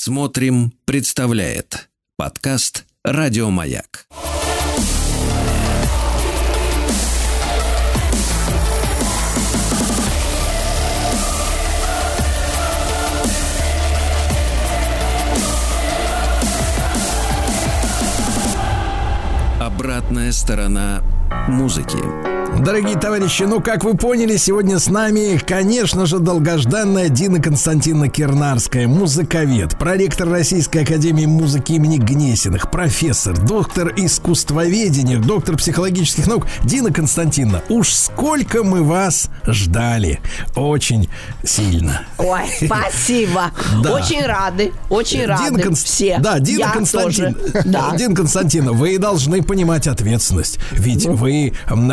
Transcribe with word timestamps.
Смотрим, 0.00 0.72
представляет 0.84 1.88
подкаст 2.16 2.86
Радиомаяк. 3.02 4.06
Обратная 19.60 20.30
сторона 20.30 21.02
музыки. 21.48 22.37
Дорогие 22.64 22.96
товарищи, 22.98 23.44
ну, 23.44 23.60
как 23.60 23.84
вы 23.84 23.96
поняли, 23.96 24.36
сегодня 24.36 24.78
с 24.80 24.88
нами, 24.88 25.38
конечно 25.38 26.06
же, 26.06 26.18
долгожданная 26.18 27.08
Дина 27.08 27.40
Константиновна 27.40 28.08
Кирнарская, 28.08 28.88
музыковед, 28.88 29.78
проректор 29.78 30.28
Российской 30.28 30.82
Академии 30.82 31.24
Музыки 31.24 31.72
имени 31.72 31.98
Гнесиных, 31.98 32.70
профессор, 32.70 33.38
доктор 33.38 33.92
искусствоведения, 33.96 35.18
доктор 35.18 35.56
психологических 35.56 36.26
наук. 36.26 36.46
Дина 36.64 36.92
Константиновна, 36.92 37.62
уж 37.68 37.92
сколько 37.92 38.64
мы 38.64 38.82
вас 38.82 39.30
ждали. 39.46 40.20
Очень 40.56 41.08
сильно. 41.44 42.02
Ой, 42.18 42.42
спасибо. 42.64 43.52
Да. 43.82 43.94
Очень 43.94 44.24
рады, 44.26 44.72
очень 44.90 45.24
рады 45.24 45.50
Дина 45.50 45.58
Конст- 45.62 45.84
все. 45.84 46.18
Да, 46.18 46.40
Дина 46.40 46.58
Я 46.58 46.70
Константин... 46.72 47.34
тоже. 47.34 47.62
Да. 47.64 47.94
Дина 47.96 48.14
Константиновна, 48.16 48.72
вы 48.72 48.98
должны 48.98 49.42
понимать 49.42 49.86
ответственность. 49.86 50.58
Ведь 50.72 51.06
вы 51.06 51.52
м, 51.70 51.92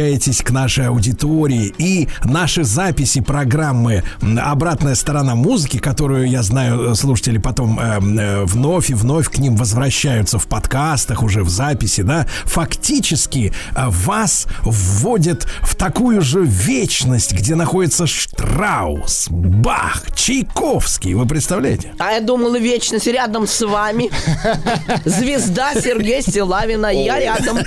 обращаетесь 0.00 0.42
к 0.42 0.50
нашей 0.50 0.86
аудитории. 0.86 1.74
И 1.78 2.08
наши 2.24 2.64
записи 2.64 3.20
программы 3.20 4.02
«Обратная 4.42 4.94
сторона 4.94 5.34
музыки», 5.34 5.78
которую, 5.78 6.28
я 6.28 6.42
знаю, 6.42 6.94
слушатели 6.94 7.38
потом 7.38 7.78
э, 7.78 7.98
э, 8.00 8.44
вновь 8.44 8.90
и 8.90 8.94
вновь 8.94 9.28
к 9.28 9.38
ним 9.38 9.56
возвращаются 9.56 10.38
в 10.38 10.46
подкастах, 10.46 11.22
уже 11.22 11.42
в 11.42 11.48
записи, 11.48 12.02
да, 12.02 12.26
фактически 12.44 13.52
э, 13.76 13.84
вас 13.88 14.46
вводят 14.62 15.46
в 15.62 15.74
такую 15.74 16.22
же 16.22 16.42
вечность, 16.44 17.32
где 17.32 17.54
находится 17.54 18.06
Штраус, 18.06 19.26
Бах, 19.30 20.04
Чайковский. 20.14 21.14
Вы 21.14 21.26
представляете? 21.26 21.92
А 21.98 22.12
я 22.12 22.20
думала, 22.20 22.58
вечность 22.58 23.06
рядом 23.06 23.46
с 23.46 23.60
вами. 23.66 24.10
Звезда 25.04 25.74
Сергея 25.74 26.22
Стилавина. 26.22 26.86
Я 26.86 27.18
рядом, 27.18 27.58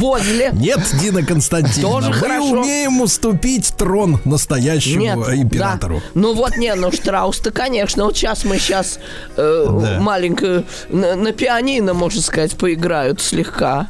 возле. 0.00 0.50
Нет, 0.52 0.80
Дина 1.00 1.24
Константиновна, 1.24 1.71
Тоже 1.80 2.08
мы 2.10 2.14
хорошо. 2.14 2.50
умеем 2.60 3.00
уступить 3.00 3.72
трон 3.76 4.20
настоящему 4.24 5.00
Нет, 5.02 5.18
императору. 5.38 5.96
да. 5.96 6.02
Ну 6.14 6.34
вот 6.34 6.56
не, 6.56 6.74
ну 6.74 6.92
Штраус-то, 6.92 7.50
конечно. 7.50 8.04
Вот 8.04 8.16
сейчас 8.16 8.44
мы 8.44 8.58
сейчас 8.58 8.98
Да. 9.36 9.98
маленько 10.00 10.64
на, 10.88 11.14
на 11.16 11.32
пианино, 11.32 11.94
можно 11.94 12.20
сказать, 12.20 12.56
поиграют 12.56 13.20
слегка. 13.20 13.88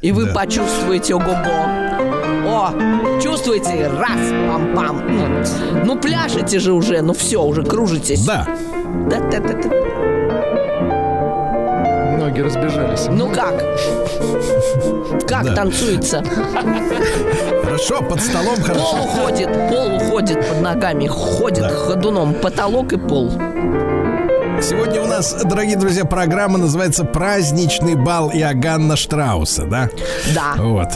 И 0.00 0.12
вы 0.12 0.26
Да. 0.26 0.34
почувствуете 0.34 1.14
ого-го. 1.16 1.66
О, 2.46 2.72
чувствуете? 3.20 3.88
Раз, 3.88 4.18
пам-пам. 4.20 5.02
Ну, 5.08 5.84
Ну, 5.84 5.98
пляшете 5.98 6.60
же 6.60 6.72
уже, 6.72 7.02
ну 7.02 7.14
все, 7.14 7.42
уже 7.42 7.62
кружитесь. 7.64 8.24
Да. 8.24 8.46
Да-да-да-да. 9.10 9.87
Ноги 12.28 12.40
разбежались. 12.42 13.06
Ну 13.10 13.30
как? 13.32 13.54
Как 15.26 15.44
Да. 15.44 15.54
танцуется? 15.54 16.22
Хорошо, 17.64 18.02
под 18.02 18.20
столом 18.20 18.56
Пол 18.56 18.64
хорошо. 18.64 18.96
уходит, 19.04 19.48
пол 19.70 19.96
уходит 19.96 20.46
под 20.46 20.60
ногами, 20.60 21.06
ходит 21.06 21.60
Да. 21.62 21.70
ходуном, 21.70 22.34
потолок 22.34 22.92
и 22.92 22.98
пол. 22.98 23.30
Сегодня 24.60 25.00
у 25.02 25.06
нас, 25.06 25.42
дорогие 25.44 25.76
друзья, 25.76 26.04
программа 26.04 26.58
называется 26.58 27.04
«Праздничный 27.04 27.94
бал 27.94 28.28
Иоганна 28.30 28.96
Штрауса», 28.96 29.64
да? 29.64 29.88
Да. 30.34 30.54
Вот. 30.62 30.88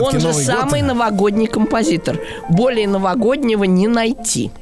Он 0.00 0.20
же 0.20 0.28
Новый 0.28 0.44
год. 0.46 0.54
самый 0.54 0.82
новогодний 0.82 1.46
композитор. 1.48 2.18
Более 2.48 2.86
новогоднего 2.86 3.64
не 3.64 3.88
найти. 3.88 4.52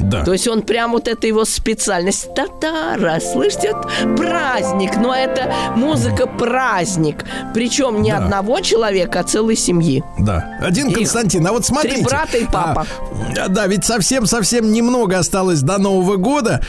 Да. 0.00 0.24
То 0.24 0.32
есть 0.32 0.46
он 0.48 0.62
прям 0.62 0.92
вот 0.92 1.08
это 1.08 1.26
его 1.26 1.44
специальность. 1.44 2.34
Татара, 2.34 3.20
слышите, 3.20 3.74
праздник. 4.16 4.96
Но 4.96 5.14
это 5.14 5.52
музыка 5.76 6.26
праздник. 6.26 7.24
Причем 7.54 8.02
не 8.02 8.10
Да. 8.10 8.18
одного 8.18 8.60
человека, 8.60 9.20
а 9.20 9.22
целой 9.24 9.56
семьи. 9.56 10.02
Да. 10.18 10.56
Один 10.60 10.92
Константин, 10.92 11.46
а 11.46 11.52
вот 11.52 11.64
смотрите. 11.64 11.96
три 11.96 12.04
брата 12.04 12.38
и 12.38 12.44
папа. 12.44 12.86
А, 13.38 13.48
да, 13.48 13.66
ведь 13.66 13.84
совсем-совсем 13.84 14.72
немного 14.72 15.18
осталось 15.18 15.62
до 15.62 15.78
Нового 15.78 16.16
года. 16.16 16.62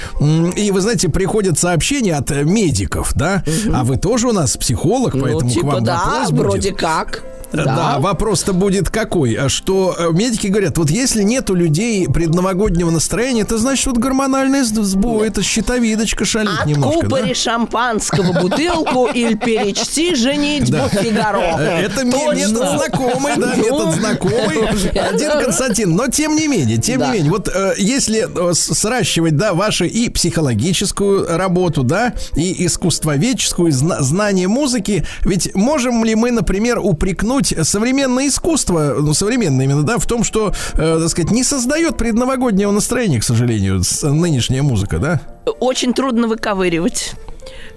И, 0.56 0.72
вы 0.72 0.82
знаете, 0.82 1.10
приходят 1.10 1.58
сообщения 1.60 2.16
от 2.16 2.30
медиков, 2.32 3.14
да? 3.16 3.44
А 3.74 3.84
вы 3.84 3.98
тоже 3.98 4.28
у 4.28 4.32
нас 4.32 4.58
психолог, 4.58 5.14
поэтому 5.14 5.42
ну, 5.42 5.50
к 5.50 5.54
типа, 5.54 5.68
вам 5.68 5.84
да, 5.84 6.02
вопрос 6.06 6.32
вроде 6.32 6.70
будет. 6.72 6.80
как. 6.82 7.24
Да. 7.52 7.98
вопрос-то 8.00 8.54
будет 8.54 8.90
какой? 8.90 9.34
А 9.36 9.50
Что 9.50 9.96
э, 9.98 10.10
медики 10.12 10.48
говорят, 10.48 10.78
вот 10.78 10.90
если 10.90 11.24
нет 11.24 11.50
у 11.50 11.56
людей 11.56 12.08
предновогоднего 12.08 12.90
настроения, 12.92 13.42
это 13.42 13.58
значит 13.58 13.88
вот 13.88 13.98
гормональный 13.98 14.62
сбой, 14.64 15.28
это 15.28 15.42
щитовидочка 15.42 16.26
шалит 16.26 16.66
немножко. 16.66 17.00
да? 17.02 17.06
Откупори 17.08 17.34
шампанского 17.34 18.42
бутылку 18.42 19.08
или 19.08 19.34
перечти 19.36 20.16
женитьбу 20.16 20.72
Да. 20.72 20.90
Фигаро. 20.90 21.58
Э, 21.60 21.82
Это 21.86 22.04
метод 22.04 22.56
знакомый, 22.78 23.34
да, 23.38 23.54
Ну, 23.56 23.64
метод 23.64 23.96
знакомый. 23.96 24.68
Один 25.10 25.32
Константин, 25.44 25.96
но 25.96 26.08
тем 26.08 26.36
не 26.36 26.48
менее, 26.48 26.78
тем 26.78 27.00
Да. 27.00 27.08
не 27.08 27.14
менее, 27.14 27.32
вот 27.32 27.48
э, 27.54 27.74
если 27.78 28.28
э, 28.52 28.54
сращивать, 28.54 29.36
да, 29.38 29.54
ваши 29.54 29.88
и 29.88 30.10
психологическую 30.10 31.38
работу, 31.38 31.84
да, 31.84 32.14
и 32.36 32.66
искусствоведческую, 32.66 33.70
и 33.70 33.72
зна- 33.72 34.02
знание 34.02 34.48
музыки, 34.48 35.06
ведь 35.22 35.56
можем 35.56 36.04
ли 36.04 36.16
мы, 36.16 36.32
например, 36.32 36.80
упрекнуть 36.80 37.39
современное 37.48 38.28
искусство, 38.28 38.96
ну, 39.00 39.14
современное 39.14 39.66
именно, 39.66 39.84
да, 39.84 39.98
в 39.98 40.06
том, 40.06 40.24
что, 40.24 40.54
э, 40.74 41.00
так 41.02 41.10
сказать, 41.10 41.32
не 41.32 41.44
создает 41.44 41.98
предновогоднего 41.98 42.72
настроения, 42.72 43.20
к 43.20 43.24
сожалению, 43.24 43.84
с- 43.84 44.04
нынешняя 44.08 44.64
музыка, 44.64 44.98
да? 45.00 45.22
Очень 45.60 45.94
трудно 45.94 46.28
выковыривать. 46.28 47.14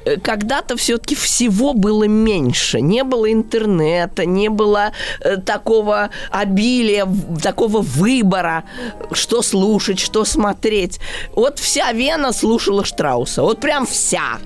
Э, 0.05 0.17
Когда-то 0.19 0.77
все-таки 0.77 1.15
всего 1.15 1.73
было 1.75 2.05
меньше. 2.05 2.81
Не 2.81 3.05
было 3.05 3.33
интернета, 3.33 4.27
не 4.27 4.49
было 4.51 4.93
э, 5.21 5.37
такого 5.37 6.11
обилия, 6.31 7.07
такого 7.43 7.81
выбора, 7.81 8.65
что 9.13 9.43
слушать, 9.43 9.99
что 10.01 10.25
смотреть. 10.25 10.99
Вот 11.35 11.59
вся 11.59 11.93
Вена 11.93 12.33
слушала 12.33 12.85
Штрауса. 12.85 13.43
Вот 13.43 13.61
прям 13.61 13.87
вся. 13.87 14.39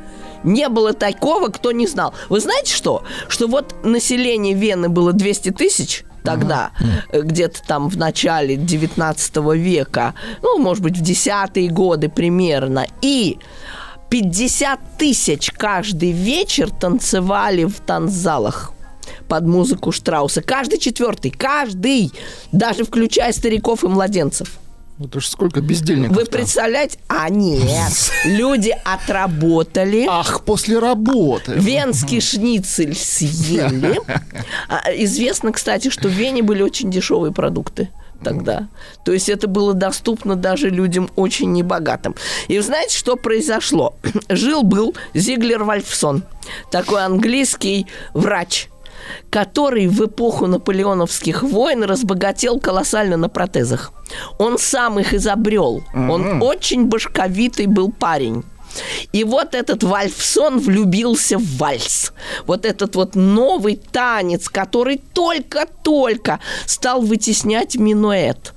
Не 0.46 0.68
было 0.68 0.94
такого, 0.94 1.48
кто 1.48 1.72
не 1.72 1.86
знал. 1.86 2.14
Вы 2.28 2.40
знаете 2.40 2.72
что? 2.72 3.02
Что 3.28 3.48
вот 3.48 3.74
население 3.84 4.54
Вены 4.54 4.88
было 4.88 5.12
200 5.12 5.50
тысяч 5.50 6.04
тогда, 6.22 6.70
э, 7.12 7.20
где-то 7.20 7.62
там 7.66 7.88
в 7.88 7.96
начале 7.96 8.56
19 8.56 9.54
века, 9.54 10.14
ну, 10.42 10.58
может 10.58 10.82
быть, 10.82 10.96
в 10.96 11.00
десятые 11.00 11.68
годы 11.68 12.08
примерно. 12.08 12.86
И 13.02 13.38
50 14.08 14.98
тысяч 14.98 15.50
каждый 15.50 16.12
вечер 16.12 16.70
танцевали 16.70 17.64
в 17.64 17.80
танцзалах 17.80 18.72
под 19.28 19.46
музыку 19.46 19.92
Штрауса. 19.92 20.42
Каждый 20.42 20.78
четвертый, 20.78 21.30
каждый, 21.30 22.12
даже 22.52 22.84
включая 22.84 23.32
стариков 23.32 23.84
и 23.84 23.88
младенцев. 23.88 24.58
Это 24.98 25.20
ж 25.20 25.26
сколько 25.26 25.60
бездельников 25.60 26.16
Вы 26.16 26.24
представляете? 26.24 26.98
А 27.08 27.28
нет, 27.28 27.92
люди 28.24 28.74
отработали. 28.84 30.06
Ах, 30.08 30.42
после 30.44 30.78
работы. 30.78 31.52
Венский 31.52 32.20
шницель 32.20 32.94
съели. 32.94 34.00
А, 34.68 34.92
Известно, 34.94 35.52
кстати, 35.52 35.90
что 35.90 36.08
в 36.08 36.12
Вене 36.12 36.42
были 36.42 36.62
очень 36.62 36.90
дешевые 36.90 37.32
продукты 37.32 37.90
тогда. 38.22 38.68
То 39.04 39.12
есть 39.12 39.28
это 39.28 39.46
было 39.46 39.74
доступно 39.74 40.36
даже 40.36 40.70
людям 40.70 41.10
очень 41.16 41.52
небогатым. 41.52 42.14
И 42.48 42.58
знаете, 42.60 42.96
что 42.96 43.16
произошло? 43.16 43.94
Жил-был 44.28 44.94
Зиглер 45.14 45.64
Вальфсон, 45.64 46.24
такой 46.70 47.04
английский 47.04 47.86
врач, 48.14 48.68
который 49.30 49.86
в 49.88 50.04
эпоху 50.04 50.46
наполеоновских 50.46 51.42
войн 51.42 51.84
разбогател 51.84 52.60
колоссально 52.60 53.16
на 53.16 53.28
протезах. 53.28 53.92
Он 54.38 54.58
сам 54.58 54.98
их 54.98 55.14
изобрел. 55.14 55.82
Он 55.94 56.42
очень 56.42 56.86
башковитый 56.86 57.66
был 57.66 57.92
парень. 57.92 58.44
И 59.12 59.24
вот 59.24 59.54
этот 59.54 59.82
Вальфсон 59.82 60.58
влюбился 60.58 61.38
в 61.38 61.56
вальс. 61.56 62.12
Вот 62.46 62.66
этот 62.66 62.96
вот 62.96 63.14
новый 63.14 63.76
танец, 63.76 64.48
который 64.48 65.00
только-только 65.14 66.40
стал 66.66 67.00
вытеснять 67.00 67.76
минуэт. 67.76 68.52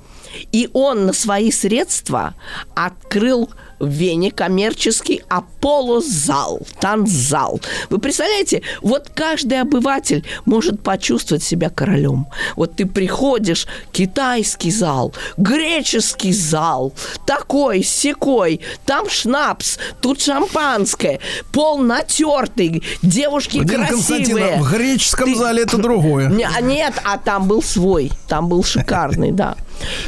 И 0.52 0.70
он 0.74 1.06
на 1.08 1.14
свои 1.14 1.52
средства 1.52 2.36
открыл 2.76 3.50
в 3.80 3.88
Вене 3.88 4.32
коммерческий 4.32 5.22
Аполло-зал, 5.30 6.60
танцзал. 6.80 7.60
Вы 7.90 8.00
представляете, 8.00 8.62
вот 8.82 9.10
каждый 9.14 9.62
обыватель 9.62 10.26
может 10.46 10.82
почувствовать 10.82 11.44
себя 11.44 11.70
королем. 11.70 12.28
Вот 12.56 12.76
ты 12.76 12.86
приходишь, 12.86 13.68
китайский 13.92 14.72
зал, 14.72 15.14
греческий 15.38 16.34
зал, 16.34 16.94
такой, 17.26 17.84
секой, 17.84 18.62
там 18.86 19.10
шнапс, 19.10 19.78
тут 20.02 20.22
шампанское, 20.22 21.20
пол 21.52 21.80
натертый, 21.80 22.84
девушки 23.02 23.58
Владимир 23.58 23.88
красивые. 23.88 24.26
Константинов, 24.26 24.68
в 24.68 24.72
греческом 24.72 25.34
Ты- 25.34 25.40
зале 25.40 25.64
это 25.64 25.78
другое. 25.78 26.32
А 26.56 26.62
Нет, 26.62 26.94
а 27.04 27.18
там 27.18 27.48
был 27.48 27.64
свой, 27.64 28.12
там 28.28 28.48
был 28.50 28.64
шикарный, 28.64 29.32
да. 29.32 29.56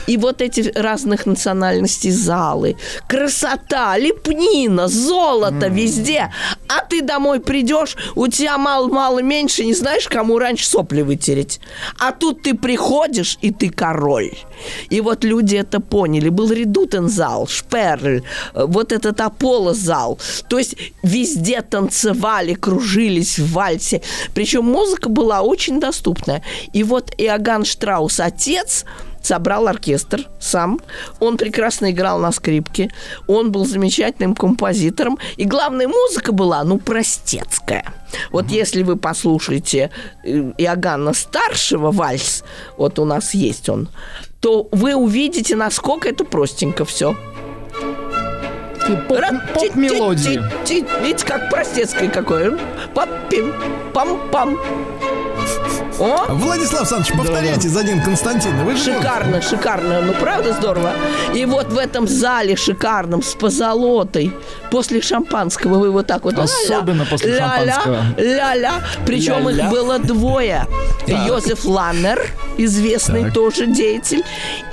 И 0.07 0.17
вот 0.17 0.41
эти 0.41 0.71
разных 0.75 1.25
национальностей 1.25 2.11
залы, 2.11 2.77
красота, 3.07 3.97
лепнина, 3.97 4.87
золото 4.87 5.67
везде. 5.67 6.31
А 6.67 6.83
ты 6.85 7.01
домой 7.01 7.39
придешь, 7.39 7.95
у 8.15 8.27
тебя 8.27 8.57
мало-мало 8.57 9.21
меньше, 9.21 9.65
не 9.65 9.73
знаешь, 9.73 10.07
кому 10.07 10.39
раньше 10.39 10.65
сопли 10.67 11.01
вытереть. 11.01 11.59
А 11.99 12.11
тут 12.11 12.41
ты 12.43 12.53
приходишь, 12.53 13.37
и 13.41 13.51
ты 13.51 13.69
король. 13.69 14.31
И 14.89 15.01
вот 15.01 15.23
люди 15.23 15.55
это 15.55 15.79
поняли. 15.79 16.29
Был 16.29 16.51
редутен-зал, 16.51 17.47
Шперль, 17.47 18.21
э, 18.53 18.65
вот 18.67 18.91
этот 18.91 19.19
Аполло-зал. 19.21 20.19
То 20.47 20.57
есть 20.57 20.75
везде 21.03 21.61
танцевали, 21.61 22.53
кружились 22.53 23.39
в 23.39 23.51
вальсе. 23.51 24.01
Причем 24.33 24.65
музыка 24.65 25.09
была 25.09 25.41
очень 25.41 25.79
доступная. 25.79 26.43
И 26.73 26.83
вот 26.83 27.13
Иоганн 27.17 27.65
Штраус, 27.65 28.19
отец, 28.19 28.85
собрал 29.21 29.67
оркестр 29.67 30.27
сам. 30.39 30.79
Он 31.19 31.37
прекрасно 31.37 31.91
играл 31.91 32.19
на 32.19 32.31
скрипке. 32.31 32.91
Он 33.27 33.51
был 33.51 33.65
замечательным 33.65 34.35
композитором. 34.35 35.17
И 35.37 35.45
главная 35.45 35.87
музыка 35.87 36.31
была, 36.31 36.63
ну, 36.63 36.77
простецкая. 36.77 37.85
Вот 38.31 38.49
если 38.49 38.83
вы 38.83 38.97
послушаете 38.97 39.91
э, 40.23 40.51
Иоганна 40.57 41.13
старшего 41.13 41.91
вальс, 41.91 42.43
вот 42.77 42.99
у 42.99 43.05
нас 43.05 43.33
есть 43.33 43.69
он, 43.69 43.89
то 44.39 44.67
вы 44.71 44.95
увидите, 44.95 45.55
насколько 45.55 46.09
это 46.09 46.25
простенько 46.25 46.83
все. 46.83 47.15
Поп-мелодии. 49.07 50.41
Видите, 51.03 51.25
как 51.25 51.49
простецкое 51.49 52.09
какое. 52.09 52.57
Папим, 52.93 53.53
пам-пам. 53.93 54.57
О, 56.01 56.25
Владислав 56.33 56.79
Александрович, 56.81 57.15
повторяйте 57.15 57.69
за 57.69 57.83
Дин 57.83 58.01
Константина. 58.01 58.63
Вы 58.65 58.75
же 58.75 58.95
Шикарно, 58.95 59.39
шикарно, 59.41 60.01
ну 60.01 60.13
правда 60.13 60.53
здорово. 60.53 60.93
И 61.35 61.45
вот 61.45 61.67
в 61.71 61.77
этом 61.77 62.07
зале 62.07 62.55
шикарном 62.55 63.21
с 63.21 63.35
позолотой 63.35 64.33
после 64.71 65.01
шампанского 65.01 65.77
вы 65.77 65.91
вот 65.91 66.07
так 66.07 66.23
вот 66.23 66.39
Особенно 66.39 67.05
после 67.05 67.35
ля-ля, 67.35 67.73
шампанского. 67.75 68.05
ля-ля. 68.17 68.73
Причем 69.05 69.47
их 69.49 69.57
Ля-ля. 69.57 69.69
было 69.69 69.99
двое. 69.99 70.65
Йозеф 71.05 71.65
Ланнер, 71.65 72.19
известный 72.57 73.25
Так. 73.25 73.33
тоже 73.35 73.67
деятель, 73.67 74.23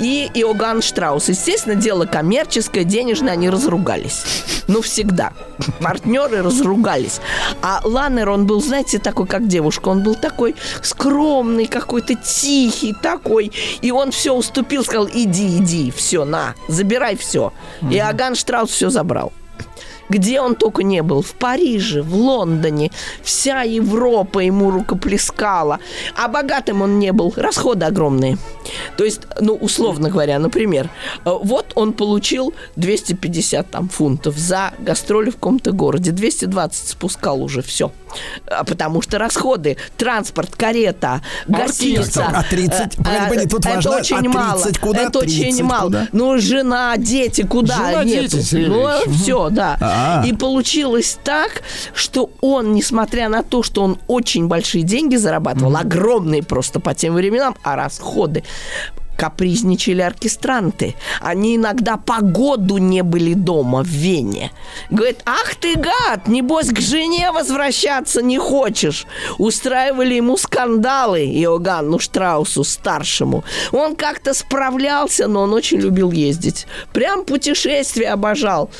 и 0.00 0.30
Иоганн 0.34 0.80
Штраус. 0.80 1.28
Естественно, 1.28 1.74
дело 1.74 2.06
коммерческое, 2.06 2.84
денежное, 2.84 3.34
они 3.34 3.50
разругались. 3.50 4.24
Ну, 4.68 4.82
всегда. 4.82 5.32
Партнеры 5.80 6.42
разругались. 6.42 7.20
А 7.62 7.80
Ланнер, 7.84 8.28
он 8.28 8.46
был, 8.46 8.62
знаете, 8.62 8.98
такой, 8.98 9.26
как 9.26 9.48
девушка. 9.48 9.88
Он 9.88 10.02
был 10.02 10.14
такой 10.14 10.54
скромный, 10.82 11.66
какой-то 11.66 12.14
тихий 12.14 12.92
такой. 12.92 13.50
И 13.80 13.90
он 13.90 14.10
все 14.10 14.34
уступил, 14.34 14.84
сказал, 14.84 15.08
иди, 15.12 15.58
иди, 15.58 15.90
все, 15.90 16.24
на, 16.24 16.54
забирай 16.68 17.16
все. 17.16 17.52
И 17.90 17.96
Иоганн 17.96 18.34
Штраус 18.34 18.70
все 18.70 18.90
забрал. 18.90 19.32
Где 20.08 20.40
он 20.40 20.54
только 20.54 20.82
не 20.82 21.02
был, 21.02 21.22
в 21.22 21.32
Париже, 21.32 22.02
в 22.02 22.14
Лондоне, 22.14 22.90
вся 23.22 23.62
Европа 23.62 24.40
ему 24.40 24.70
рукоплескала. 24.70 25.78
А 26.16 26.28
богатым 26.28 26.82
он 26.82 26.98
не 26.98 27.12
был, 27.12 27.32
расходы 27.36 27.86
огромные. 27.86 28.38
То 28.96 29.04
есть, 29.04 29.22
ну, 29.40 29.54
условно 29.54 30.10
говоря, 30.10 30.38
например, 30.38 30.90
э, 31.24 31.30
вот 31.42 31.72
он 31.74 31.92
получил 31.92 32.54
250 32.76 33.70
там 33.70 33.88
фунтов 33.88 34.36
за 34.36 34.72
гастроли 34.78 35.30
в 35.30 35.34
каком-то 35.34 35.72
городе, 35.72 36.12
220 36.12 36.88
спускал 36.88 37.42
уже 37.42 37.62
все. 37.62 37.92
Потому 38.66 39.02
что 39.02 39.18
расходы, 39.18 39.76
транспорт, 39.96 40.54
карета, 40.56 41.22
гостиница. 41.46 42.26
А 42.32 42.42
30? 42.42 42.98
э, 42.98 43.02
Погоди, 43.02 43.18
погоди, 43.28 43.46
тут 43.48 43.66
это 43.66 43.74
важно, 43.76 43.90
очень 43.96 44.16
а 44.16 44.20
30 44.20 44.34
мало. 44.34 44.64
куда? 44.80 45.00
Это 45.02 45.18
очень 45.18 45.42
30 45.42 45.62
мало. 45.62 45.84
куда? 45.86 46.08
Ну, 46.12 46.38
жена, 46.38 46.96
дети, 46.96 47.42
куда? 47.42 47.76
Жена, 47.76 48.04
Нету. 48.04 48.36
дети, 48.38 48.54
Ну, 48.56 48.88
Ильич. 48.88 49.20
все, 49.20 49.48
да. 49.50 49.76
А. 49.80 50.22
И 50.26 50.32
получилось 50.32 51.18
так, 51.24 51.62
что 51.94 52.30
он, 52.40 52.72
несмотря 52.72 53.28
на 53.28 53.42
то, 53.42 53.62
что 53.62 53.82
он 53.82 53.98
очень 54.06 54.48
большие 54.48 54.82
деньги 54.84 55.16
зарабатывал, 55.16 55.76
огромные 55.76 56.42
просто 56.42 56.80
по 56.80 56.94
тем 56.94 57.14
временам, 57.14 57.56
а 57.62 57.76
расходы 57.76 58.44
капризничали 59.18 60.00
оркестранты. 60.00 60.94
Они 61.20 61.56
иногда 61.56 61.96
по 61.96 62.22
году 62.22 62.78
не 62.78 63.02
были 63.02 63.34
дома 63.34 63.82
в 63.82 63.88
Вене. 63.88 64.52
Говорит, 64.90 65.22
ах 65.26 65.56
ты 65.56 65.74
гад, 65.74 66.28
небось 66.28 66.68
к 66.68 66.78
жене 66.78 67.32
возвращаться 67.32 68.22
не 68.22 68.38
хочешь. 68.38 69.06
Устраивали 69.38 70.14
ему 70.14 70.36
скандалы 70.36 71.24
Иоганну 71.24 71.98
Штраусу 71.98 72.62
старшему. 72.62 73.42
Он 73.72 73.96
как-то 73.96 74.34
справлялся, 74.34 75.26
но 75.26 75.42
он 75.42 75.52
очень 75.52 75.78
любил 75.78 76.12
ездить. 76.12 76.68
Прям 76.92 77.24
путешествия 77.24 78.10
обожал. 78.10 78.70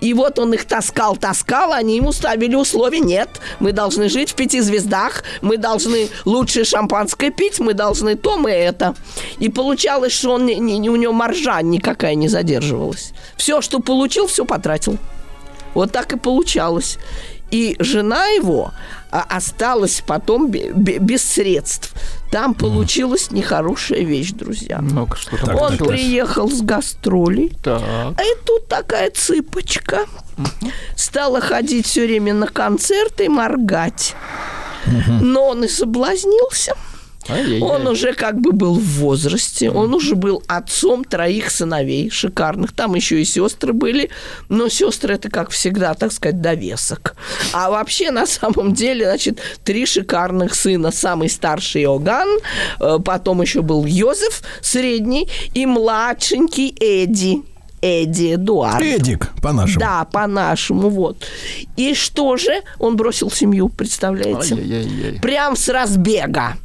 И 0.00 0.12
вот 0.12 0.38
он 0.38 0.52
их 0.52 0.66
таскал, 0.66 1.16
таскал, 1.16 1.72
они 1.72 1.96
ему 1.96 2.12
ставили 2.12 2.54
условия. 2.54 3.00
Нет, 3.00 3.30
мы 3.60 3.72
должны 3.72 4.10
жить 4.10 4.32
в 4.32 4.34
пяти 4.34 4.60
звездах, 4.60 5.24
мы 5.40 5.56
должны 5.56 6.08
лучшее 6.26 6.66
шампанское 6.66 7.30
пить, 7.30 7.60
мы 7.60 7.72
должны 7.72 8.14
то, 8.14 8.36
мы 8.36 8.50
это. 8.50 8.94
И 9.38 9.48
получалось, 9.86 10.12
что 10.12 10.32
он, 10.32 10.46
не- 10.46 10.58
не- 10.58 10.90
у 10.90 10.96
него 10.96 11.12
маржа 11.12 11.62
никакая 11.62 12.14
не 12.16 12.28
задерживалась. 12.28 13.12
Все, 13.36 13.60
что 13.60 13.78
получил, 13.80 14.26
все 14.26 14.44
потратил. 14.44 14.98
Вот 15.74 15.92
так 15.92 16.12
и 16.12 16.18
получалось. 16.18 16.98
И 17.52 17.76
жена 17.78 18.26
его 18.26 18.72
а, 19.12 19.24
осталась 19.28 20.02
потом 20.04 20.50
бе- 20.50 20.72
бе- 20.72 20.98
без 20.98 21.22
средств. 21.22 21.92
Там 22.32 22.54
получилась 22.54 23.30
нехорошая 23.30 24.00
вещь, 24.00 24.32
друзья. 24.32 24.80
Ну-ка, 24.82 25.16
что 25.16 25.36
там 25.36 25.54
Он 25.56 25.76
приехал 25.78 26.50
с 26.50 26.60
гастролей, 26.62 27.52
Так. 27.62 27.80
а 27.82 28.22
и 28.22 28.34
тут 28.44 28.66
такая 28.68 29.10
цыпочка 29.12 30.06
стала 30.96 31.40
ходить 31.40 31.86
все 31.86 32.06
время 32.06 32.34
на 32.34 32.48
концерты 32.48 33.26
и 33.26 33.28
моргать. 33.28 34.16
Но 35.22 35.48
он 35.50 35.62
и 35.64 35.68
соблазнился. 35.68 36.74
Ай-яй-яй. 37.28 37.60
Он 37.60 37.86
уже 37.86 38.12
как 38.12 38.40
бы 38.40 38.52
был 38.52 38.74
в 38.74 38.84
возрасте, 39.00 39.70
он 39.70 39.94
уже 39.94 40.14
был 40.14 40.42
отцом 40.46 41.04
троих 41.04 41.50
сыновей 41.50 42.10
шикарных. 42.10 42.72
Там 42.72 42.94
еще 42.94 43.20
и 43.20 43.24
сестры 43.24 43.72
были, 43.72 44.10
но 44.48 44.68
сестры 44.68 45.14
это, 45.14 45.28
как 45.30 45.50
всегда, 45.50 45.94
так 45.94 46.12
сказать, 46.12 46.40
довесок. 46.40 47.16
А 47.52 47.70
вообще, 47.70 48.10
на 48.10 48.26
самом 48.26 48.74
деле, 48.74 49.06
значит, 49.06 49.40
три 49.64 49.86
шикарных 49.86 50.54
сына. 50.54 50.90
Самый 50.92 51.28
старший 51.28 51.82
Иоганн, 51.82 52.28
э, 52.80 52.98
потом 53.04 53.42
еще 53.42 53.62
был 53.62 53.84
Йозеф, 53.84 54.42
средний, 54.60 55.28
и 55.54 55.66
младшенький 55.66 56.74
Эдди. 56.80 57.42
Эдди 57.82 58.34
Эдуард. 58.34 58.82
Эдик, 58.82 59.30
по-нашему. 59.42 59.80
Да, 59.80 60.04
по-нашему, 60.04 60.88
вот. 60.88 61.24
И 61.76 61.94
что 61.94 62.36
же? 62.36 62.62
Он 62.78 62.96
бросил 62.96 63.30
семью, 63.30 63.68
представляете? 63.68 64.54
Ай-яй-яй. 64.54 65.20
Прям 65.20 65.56
с 65.56 65.68
разбега. 65.68 66.56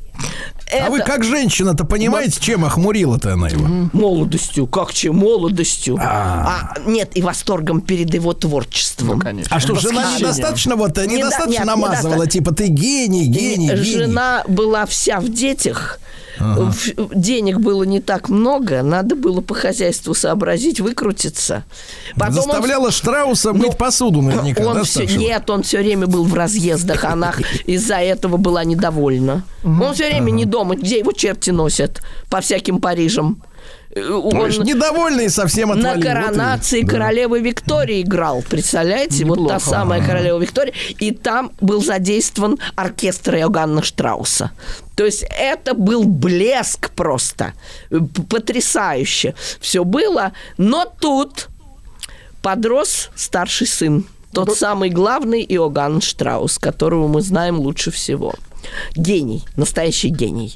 А 0.74 0.90
вы 0.90 1.00
Это- 1.00 1.06
как 1.06 1.24
женщина-то 1.24 1.84
понимаете, 1.84 2.40
чем 2.40 2.64
охмурила-то 2.64 3.34
она 3.34 3.50
его? 3.50 3.68
Молодостью, 3.92 4.68
как 4.68 4.94
чем 4.94 5.18
молодостью. 5.18 5.98
А. 6.00 6.72
А, 6.76 6.80
нет, 6.90 7.12
и 7.16 7.22
восторгом 7.22 7.82
перед 7.82 8.14
его 8.14 8.34
творчеством. 8.34 9.08
Ну, 9.08 9.20
конечно. 9.20 9.56
А 9.56 9.60
что, 9.60 9.76
жена 9.76 10.18
недостаточно 10.18 10.76
вот 10.76 10.98
э, 10.98 11.08
недостаточно 11.08 11.52
нет, 11.52 11.66
намазывала, 11.66 12.26
типа 12.28 12.54
ты 12.54 12.68
гений, 12.68 13.26
гений, 13.26 13.68
гений. 13.68 13.84
Жена 13.84 14.44
была 14.48 14.86
вся 14.86 15.20
в 15.20 15.30
детях. 15.30 16.00
В- 16.42 17.16
Денег 17.16 17.60
было 17.60 17.84
не 17.84 18.00
так 18.02 18.30
много, 18.30 18.82
надо 18.84 19.16
было 19.16 19.42
по 19.42 19.54
хозяйству 19.54 20.14
сообразить, 20.14 20.80
выкрутиться. 20.80 21.64
Потом 22.16 22.38
он- 22.38 22.44
Заставляла 22.44 22.92
Штрауса 22.92 23.54
мыть 23.54 23.78
посуду 23.78 24.22
наверняка, 24.22 24.64
он 24.66 24.76
да, 24.76 24.84
все, 24.84 25.06
нет, 25.06 25.50
он 25.50 25.64
все 25.64 25.78
время 25.80 26.08
был 26.08 26.24
в 26.26 26.34
разъездах, 26.34 27.04
она 27.04 27.34
из-за 27.66 27.96
этого 27.98 28.38
была 28.38 28.64
недовольна. 28.64 29.44
Он 29.64 29.94
все 29.94 30.08
время 30.10 30.32
не 30.32 30.46
дома, 30.46 30.76
где 30.76 31.00
его 31.00 31.12
черти 31.12 31.52
носят 31.52 32.02
по 32.30 32.42
всяким 32.42 32.80
Парижам. 32.80 33.42
Э, 33.94 34.00
есть 34.00 34.60
Он 34.60 34.66
недовольный 34.66 35.30
совсем 35.30 35.70
на 35.70 35.76
отвалил. 35.76 35.96
Вот 35.96 36.04
и- 36.06 36.08
коронации 36.08 36.82
да. 36.84 36.92
королевы 36.92 37.40
Виктории 37.42 38.02
играл, 38.02 38.42
представляете? 38.48 39.26
Вот 39.26 39.36
та 39.36 39.42
Неплохо. 39.56 39.60
самая 39.60 40.06
королева 40.06 40.40
Виктория. 40.40 40.74
И 41.00 41.12
там 41.12 41.52
был 41.60 41.84
задействован 41.84 42.58
оркестр 42.76 43.36
Иоганна 43.36 43.84
Штрауса. 43.84 44.52
То 44.96 45.06
есть 45.06 45.26
это 45.30 45.74
был 45.74 46.04
блеск 46.06 46.92
просто. 46.92 47.54
П- 47.90 48.22
Потрясающе. 48.30 49.34
Все 49.60 49.84
было. 49.84 50.32
Но 50.58 50.86
тут 51.00 51.50
подрос 52.42 53.10
старший 53.16 53.68
сын. 53.68 54.06
Тот 54.34 54.58
самый 54.58 54.90
главный 54.90 55.44
Иоганн 55.44 56.00
Штраус, 56.00 56.58
которого 56.58 57.08
мы 57.10 57.22
знаем 57.22 57.60
лучше 57.60 57.92
всего. 57.92 58.34
Гений, 58.96 59.44
настоящий 59.58 60.10
гений. 60.10 60.56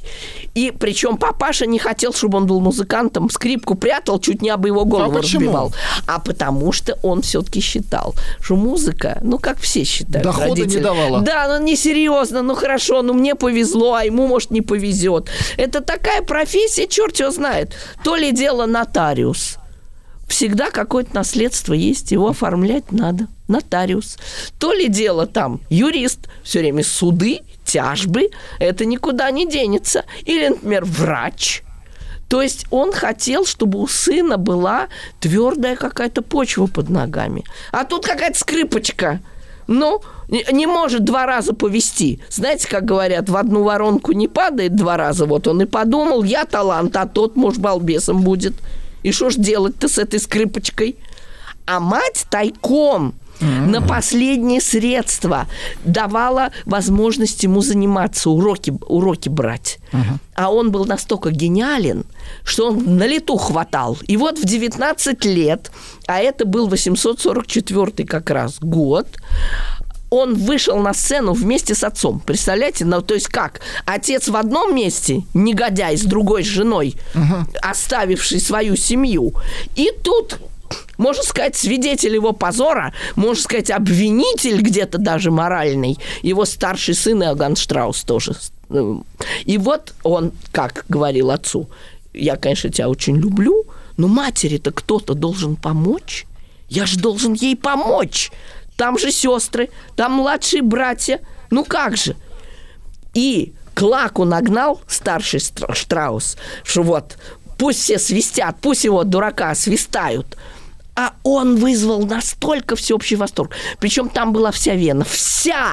И 0.54 0.72
причем 0.78 1.16
папаша 1.16 1.66
не 1.66 1.78
хотел, 1.78 2.12
чтобы 2.12 2.38
он 2.38 2.46
был 2.46 2.60
музыкантом, 2.60 3.30
скрипку 3.30 3.74
прятал, 3.74 4.18
чуть 4.20 4.42
не 4.42 4.50
об 4.50 4.66
его 4.66 4.84
голову 4.84 5.18
А 5.18 5.22
разбивал. 5.22 5.72
А 6.06 6.18
потому 6.18 6.72
что 6.72 6.98
он 7.02 7.22
все-таки 7.22 7.60
считал, 7.60 8.14
что 8.40 8.56
музыка, 8.56 9.18
ну 9.22 9.38
как 9.38 9.58
все 9.58 9.84
считают. 9.84 10.24
Дохода 10.24 10.46
не 10.46 10.62
родители. 10.62 10.82
давала. 10.82 11.20
Да, 11.20 11.46
ну 11.48 11.64
несерьезно, 11.64 12.42
ну 12.42 12.54
хорошо, 12.54 13.02
ну 13.02 13.14
мне 13.14 13.34
повезло, 13.34 13.94
а 13.94 14.04
ему, 14.04 14.26
может, 14.26 14.50
не 14.50 14.60
повезет. 14.60 15.28
Это 15.56 15.80
такая 15.80 16.22
профессия, 16.22 16.86
черт 16.86 17.18
его 17.20 17.30
знает. 17.30 17.74
То 18.04 18.16
ли 18.16 18.32
дело 18.32 18.66
нотариус. 18.66 19.58
Всегда 20.26 20.70
какое-то 20.70 21.14
наследство 21.14 21.72
есть, 21.72 22.10
его 22.10 22.28
оформлять 22.28 22.90
надо. 22.90 23.28
Нотариус. 23.48 24.18
То 24.58 24.72
ли 24.72 24.88
дело 24.88 25.26
там 25.26 25.60
юрист, 25.70 26.28
все 26.42 26.58
время 26.58 26.82
суды, 26.82 27.42
тяжбы, 27.66 28.30
это 28.58 28.86
никуда 28.86 29.30
не 29.30 29.46
денется. 29.46 30.04
Или, 30.24 30.48
например, 30.48 30.84
врач. 30.84 31.62
То 32.28 32.42
есть 32.42 32.66
он 32.70 32.92
хотел, 32.92 33.44
чтобы 33.44 33.78
у 33.78 33.86
сына 33.86 34.36
была 34.36 34.88
твердая 35.20 35.76
какая-то 35.76 36.22
почва 36.22 36.66
под 36.66 36.88
ногами. 36.88 37.44
А 37.72 37.84
тут 37.84 38.06
какая-то 38.06 38.38
скрипочка. 38.38 39.20
Ну, 39.68 40.00
не, 40.28 40.66
может 40.66 41.04
два 41.04 41.26
раза 41.26 41.52
повести. 41.52 42.20
Знаете, 42.28 42.68
как 42.68 42.84
говорят, 42.84 43.28
в 43.28 43.36
одну 43.36 43.62
воронку 43.62 44.12
не 44.12 44.28
падает 44.28 44.76
два 44.76 44.96
раза. 44.96 45.26
Вот 45.26 45.46
он 45.46 45.62
и 45.62 45.66
подумал, 45.66 46.22
я 46.22 46.44
талант, 46.44 46.96
а 46.96 47.06
тот, 47.06 47.36
может, 47.36 47.60
балбесом 47.60 48.22
будет. 48.22 48.54
И 49.02 49.12
что 49.12 49.30
ж 49.30 49.34
делать-то 49.36 49.88
с 49.88 49.98
этой 49.98 50.18
скрипочкой? 50.20 50.96
А 51.64 51.80
мать 51.80 52.26
тайком 52.30 53.14
на 53.40 53.80
последние 53.80 54.60
средства 54.60 55.46
давала 55.84 56.50
возможность 56.64 57.42
ему 57.42 57.60
заниматься, 57.60 58.30
уроки, 58.30 58.72
уроки 58.86 59.28
брать. 59.28 59.78
А 60.34 60.52
он 60.52 60.70
был 60.70 60.84
настолько 60.84 61.30
гениален, 61.30 62.04
что 62.44 62.68
он 62.68 62.96
на 62.96 63.06
лету 63.06 63.36
хватал. 63.36 63.98
И 64.06 64.16
вот 64.16 64.38
в 64.38 64.44
19 64.44 65.24
лет, 65.24 65.70
а 66.06 66.18
это 66.18 66.44
был 66.44 66.68
844 66.68 68.06
как 68.06 68.30
раз 68.30 68.58
год, 68.60 69.08
он 70.10 70.34
вышел 70.34 70.78
на 70.78 70.94
сцену 70.94 71.32
вместе 71.32 71.74
с 71.74 71.82
отцом. 71.82 72.20
Представляете? 72.20 72.84
Ну, 72.84 73.02
то 73.02 73.14
есть 73.14 73.28
как? 73.28 73.60
Отец 73.84 74.28
в 74.28 74.36
одном 74.36 74.74
месте, 74.74 75.22
негодяй 75.34 75.96
с 75.96 76.02
другой 76.02 76.44
женой, 76.44 76.94
оставивший 77.60 78.40
свою 78.40 78.76
семью. 78.76 79.32
И 79.74 79.90
тут 80.02 80.38
можно 80.96 81.22
сказать, 81.22 81.56
свидетель 81.56 82.14
его 82.14 82.32
позора, 82.32 82.92
можно 83.14 83.42
сказать, 83.42 83.70
обвинитель 83.70 84.60
где-то 84.60 84.98
даже 84.98 85.30
моральный, 85.30 85.98
его 86.22 86.44
старший 86.44 86.94
сын 86.94 87.22
Иоганн 87.22 87.56
Штраус 87.56 88.02
тоже. 88.02 88.34
И 89.44 89.58
вот 89.58 89.94
он, 90.02 90.32
как 90.52 90.84
говорил 90.88 91.30
отцу, 91.30 91.68
я, 92.12 92.36
конечно, 92.36 92.70
тебя 92.70 92.88
очень 92.88 93.16
люблю, 93.16 93.64
но 93.96 94.08
матери-то 94.08 94.72
кто-то 94.72 95.14
должен 95.14 95.56
помочь. 95.56 96.26
Я 96.68 96.86
же 96.86 96.98
должен 96.98 97.34
ей 97.34 97.56
помочь. 97.56 98.32
Там 98.76 98.98
же 98.98 99.12
сестры, 99.12 99.70
там 99.94 100.12
младшие 100.12 100.62
братья. 100.62 101.20
Ну 101.50 101.64
как 101.64 101.96
же? 101.96 102.16
И 103.14 103.54
Клаку 103.74 104.24
нагнал 104.24 104.80
старший 104.88 105.40
Штраус, 105.40 106.36
что 106.64 106.82
вот 106.82 107.18
пусть 107.58 107.80
все 107.80 107.98
свистят, 107.98 108.56
пусть 108.60 108.84
его 108.84 109.04
дурака 109.04 109.54
свистают. 109.54 110.36
А 110.98 111.12
он 111.24 111.56
вызвал 111.56 112.06
настолько 112.06 112.74
всеобщий 112.74 113.16
восторг. 113.16 113.52
Причем 113.78 114.08
там 114.08 114.32
была 114.32 114.50
вся 114.50 114.74
Вена. 114.74 115.04
Вся! 115.04 115.72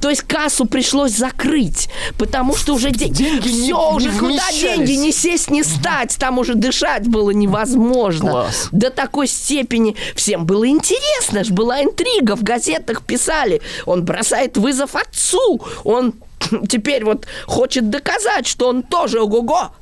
То 0.00 0.08
есть 0.10 0.22
кассу 0.22 0.64
пришлось 0.64 1.10
закрыть, 1.10 1.88
потому 2.16 2.54
что 2.54 2.74
уже 2.74 2.90
де- 2.92 3.08
Деньги 3.08 3.48
не- 3.48 3.64
все, 3.64 3.92
уже 3.92 4.10
не 4.10 4.18
куда 4.18 4.48
деньги, 4.52 4.92
не 4.92 5.10
сесть, 5.10 5.50
не 5.50 5.64
стать. 5.64 6.16
Там 6.18 6.38
уже 6.38 6.54
дышать 6.54 7.08
было 7.08 7.30
невозможно. 7.30 8.30
Класс. 8.30 8.68
До 8.70 8.90
такой 8.90 9.26
степени 9.26 9.96
всем 10.14 10.46
было 10.46 10.68
интересно, 10.68 11.42
ж 11.42 11.50
была 11.50 11.82
интрига, 11.82 12.36
в 12.36 12.44
газетах 12.44 13.02
писали. 13.02 13.62
Он 13.86 14.04
бросает 14.04 14.56
вызов 14.56 14.94
отцу, 14.94 15.60
он 15.82 16.14
теперь 16.68 17.04
вот 17.04 17.26
хочет 17.46 17.90
доказать, 17.90 18.46
что 18.46 18.68
он 18.68 18.84
тоже 18.84 19.20
ого-го. 19.20 19.72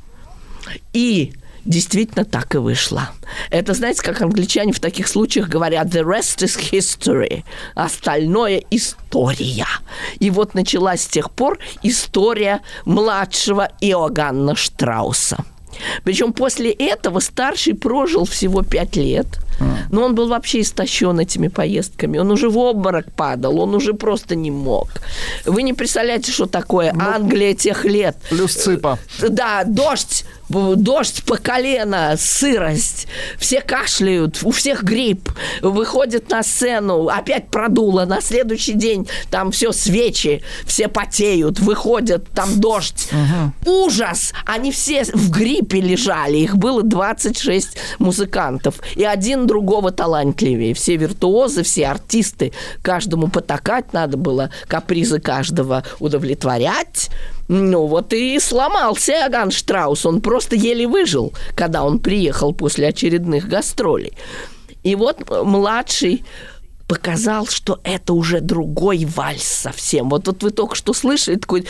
И 0.94 1.34
действительно 1.68 2.24
так 2.24 2.54
и 2.54 2.58
вышло. 2.58 3.10
Это, 3.50 3.74
знаете, 3.74 4.02
как 4.02 4.20
англичане 4.22 4.72
в 4.72 4.80
таких 4.80 5.06
случаях 5.06 5.48
говорят 5.48 5.88
«the 5.88 6.02
rest 6.02 6.42
is 6.42 6.58
history», 6.58 7.44
остальное– 7.74 8.64
история. 8.70 9.66
И 10.18 10.30
вот 10.30 10.54
началась 10.54 11.02
с 11.02 11.06
тех 11.06 11.30
пор 11.30 11.58
история 11.82 12.62
младшего 12.84 13.70
Иоганна 13.80 14.56
Штрауса. 14.56 15.44
Причем 16.02 16.32
после 16.32 16.70
этого 16.72 17.20
старший 17.20 17.74
прожил 17.74 18.24
всего 18.24 18.62
пять 18.62 18.96
лет, 18.96 19.26
но 19.90 20.04
он 20.04 20.14
был 20.14 20.28
вообще 20.28 20.60
истощен 20.60 21.18
этими 21.18 21.48
поездками. 21.48 22.18
Он 22.18 22.30
уже 22.30 22.48
в 22.48 22.58
обморок 22.58 23.12
падал, 23.12 23.60
он 23.60 23.74
уже 23.74 23.94
просто 23.94 24.34
не 24.34 24.50
мог. 24.50 24.88
Вы 25.44 25.62
не 25.62 25.72
представляете, 25.72 26.32
что 26.32 26.46
такое 26.46 26.94
Англия 26.98 27.54
тех 27.54 27.84
лет. 27.84 28.16
Плюс 28.30 28.54
цыпа. 28.54 28.98
Да, 29.20 29.64
дождь, 29.64 30.24
дождь 30.48 31.24
по 31.24 31.36
колено, 31.36 32.14
сырость, 32.18 33.06
все 33.38 33.60
кашляют, 33.60 34.40
у 34.42 34.50
всех 34.50 34.82
грипп, 34.82 35.30
выходят 35.62 36.30
на 36.30 36.42
сцену, 36.42 37.08
опять 37.08 37.48
продуло, 37.48 38.04
на 38.04 38.20
следующий 38.20 38.74
день 38.74 39.08
там 39.30 39.50
все 39.50 39.72
свечи, 39.72 40.42
все 40.64 40.88
потеют, 40.88 41.58
выходят, 41.60 42.28
там 42.30 42.60
дождь. 42.60 43.08
Ужас! 43.66 44.32
Они 44.46 44.72
все 44.72 45.04
в 45.04 45.30
гриппе 45.30 45.80
лежали, 45.80 46.38
их 46.38 46.56
было 46.56 46.82
26 46.82 47.76
музыкантов, 47.98 48.76
и 48.94 49.04
один 49.04 49.46
другого 49.48 49.90
талантливее. 49.90 50.74
Все 50.74 50.96
виртуозы, 50.96 51.64
все 51.64 51.88
артисты, 51.88 52.52
каждому 52.82 53.26
потакать 53.26 53.92
надо 53.92 54.16
было, 54.16 54.50
капризы 54.68 55.18
каждого 55.18 55.82
удовлетворять. 55.98 57.10
Ну 57.48 57.86
вот 57.86 58.12
и 58.12 58.38
сломался 58.38 59.12
Иоганн 59.12 59.50
Штраус. 59.50 60.06
Он 60.06 60.20
просто 60.20 60.54
еле 60.54 60.86
выжил, 60.86 61.32
когда 61.56 61.82
он 61.82 61.98
приехал 61.98 62.52
после 62.52 62.88
очередных 62.88 63.48
гастролей. 63.48 64.12
И 64.84 64.94
вот 64.94 65.28
младший 65.28 66.24
показал, 66.86 67.46
что 67.46 67.80
это 67.84 68.14
уже 68.14 68.40
другой 68.40 69.04
вальс 69.04 69.42
совсем. 69.42 70.08
Вот, 70.08 70.26
вот 70.26 70.42
вы 70.42 70.50
только 70.50 70.74
что 70.74 70.94
слышали 70.94 71.36
такой, 71.36 71.66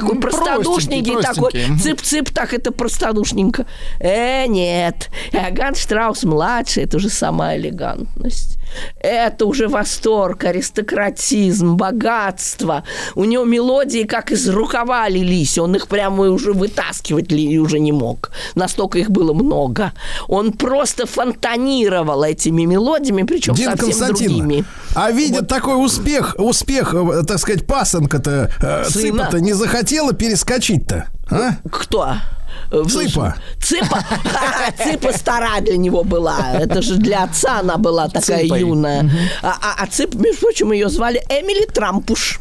такой 0.00 0.14
Ну, 0.16 0.20
простодушненький, 0.20 1.12
простенький, 1.12 1.60
такой 1.60 1.76
цып-цып, 1.78 2.32
так 2.32 2.52
это 2.52 2.70
простодушненько. 2.72 3.66
Э, 4.00 4.46
нет. 4.46 5.10
Иоганн 5.32 5.74
Штраус 5.74 6.24
младший, 6.24 6.84
это 6.84 6.96
уже 6.98 7.08
сама 7.08 7.56
элегантность. 7.56 8.58
Это 9.00 9.46
уже 9.46 9.68
восторг, 9.68 10.44
аристократизм, 10.44 11.76
богатство. 11.76 12.82
У 13.14 13.24
него 13.24 13.44
мелодии 13.44 14.04
как 14.04 14.32
из 14.32 14.48
рукава 14.48 15.08
лились. 15.08 15.56
Он 15.58 15.74
их 15.76 15.86
прямо 15.88 16.28
уже 16.30 16.52
вытаскивать 16.52 17.32
ли 17.32 17.58
уже 17.58 17.78
не 17.78 17.92
мог. 17.92 18.30
Настолько 18.54 18.98
их 18.98 19.10
было 19.10 19.32
много. 19.32 19.92
Он 20.28 20.52
просто 20.52 21.06
фонтанировал 21.06 22.24
этими 22.24 22.64
мелодиями, 22.64 23.22
причем 23.22 23.54
Дин 23.54 23.70
совсем 23.70 23.86
Константиновна, 23.88 24.38
другими. 24.38 24.64
а 24.94 25.10
видя 25.10 25.42
такой 25.42 25.82
успех, 25.84 26.34
успех, 26.38 26.94
э, 26.94 27.22
так 27.26 27.38
сказать, 27.38 27.66
пасынка-то, 27.66 28.50
э, 28.60 28.84
Сына. 28.90 29.24
цыпа-то 29.24 29.40
не 29.86 29.98
захотела 29.98 30.12
перескочить-то, 30.12 31.06
а? 31.30 31.52
Кто? 31.70 32.14
Цыпа. 32.70 33.36
Цыпа. 33.62 34.04
Цыпа 34.84 35.12
стара 35.12 35.60
для 35.60 35.76
него 35.76 36.02
была. 36.02 36.52
Это 36.54 36.82
же 36.82 36.96
для 36.96 37.24
отца 37.24 37.60
она 37.60 37.76
была 37.76 38.08
такая 38.08 38.42
Цыпой. 38.42 38.60
юная. 38.60 39.10
А, 39.42 39.54
а, 39.62 39.82
а 39.82 39.86
Цып, 39.86 40.14
между 40.14 40.40
прочим, 40.40 40.72
ее 40.72 40.88
звали 40.88 41.22
Эмили 41.28 41.66
Трампуш. 41.66 42.40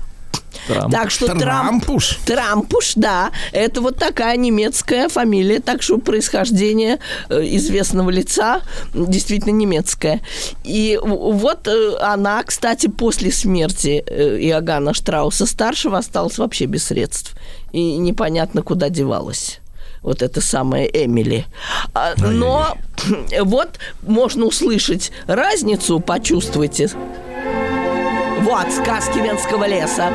Трамп. 0.67 0.91
Так 0.91 1.11
что 1.11 1.27
Трамп, 1.27 1.41
Трампуш. 1.41 2.19
Трампуш, 2.25 2.93
да, 2.95 3.31
это 3.51 3.81
вот 3.81 3.97
такая 3.97 4.37
немецкая 4.37 5.09
фамилия, 5.09 5.59
так 5.59 5.81
что 5.81 5.97
происхождение 5.97 6.99
э, 7.29 7.41
известного 7.55 8.09
лица 8.09 8.61
действительно 8.93 9.51
немецкое. 9.51 10.21
И 10.63 10.99
вот 11.01 11.67
э, 11.67 11.97
она, 12.01 12.43
кстати, 12.43 12.87
после 12.87 13.31
смерти 13.31 14.03
э, 14.05 14.37
Иоганна 14.41 14.93
Штрауса 14.93 15.45
старшего 15.45 15.97
осталась 15.97 16.37
вообще 16.37 16.65
без 16.65 16.85
средств 16.85 17.35
и 17.71 17.97
непонятно 17.97 18.61
куда 18.61 18.89
девалась. 18.89 19.59
Вот 20.01 20.21
это 20.21 20.39
самая 20.39 20.85
Эмили. 20.85 21.47
А, 21.95 22.13
Но 22.17 22.77
вот 23.41 23.79
можно 24.03 24.45
услышать 24.45 25.11
разницу, 25.25 25.99
почувствуйте. 25.99 26.89
Вот, 28.45 28.71
сказки 28.71 29.17
Венского 29.19 29.65
леса. 29.67 30.09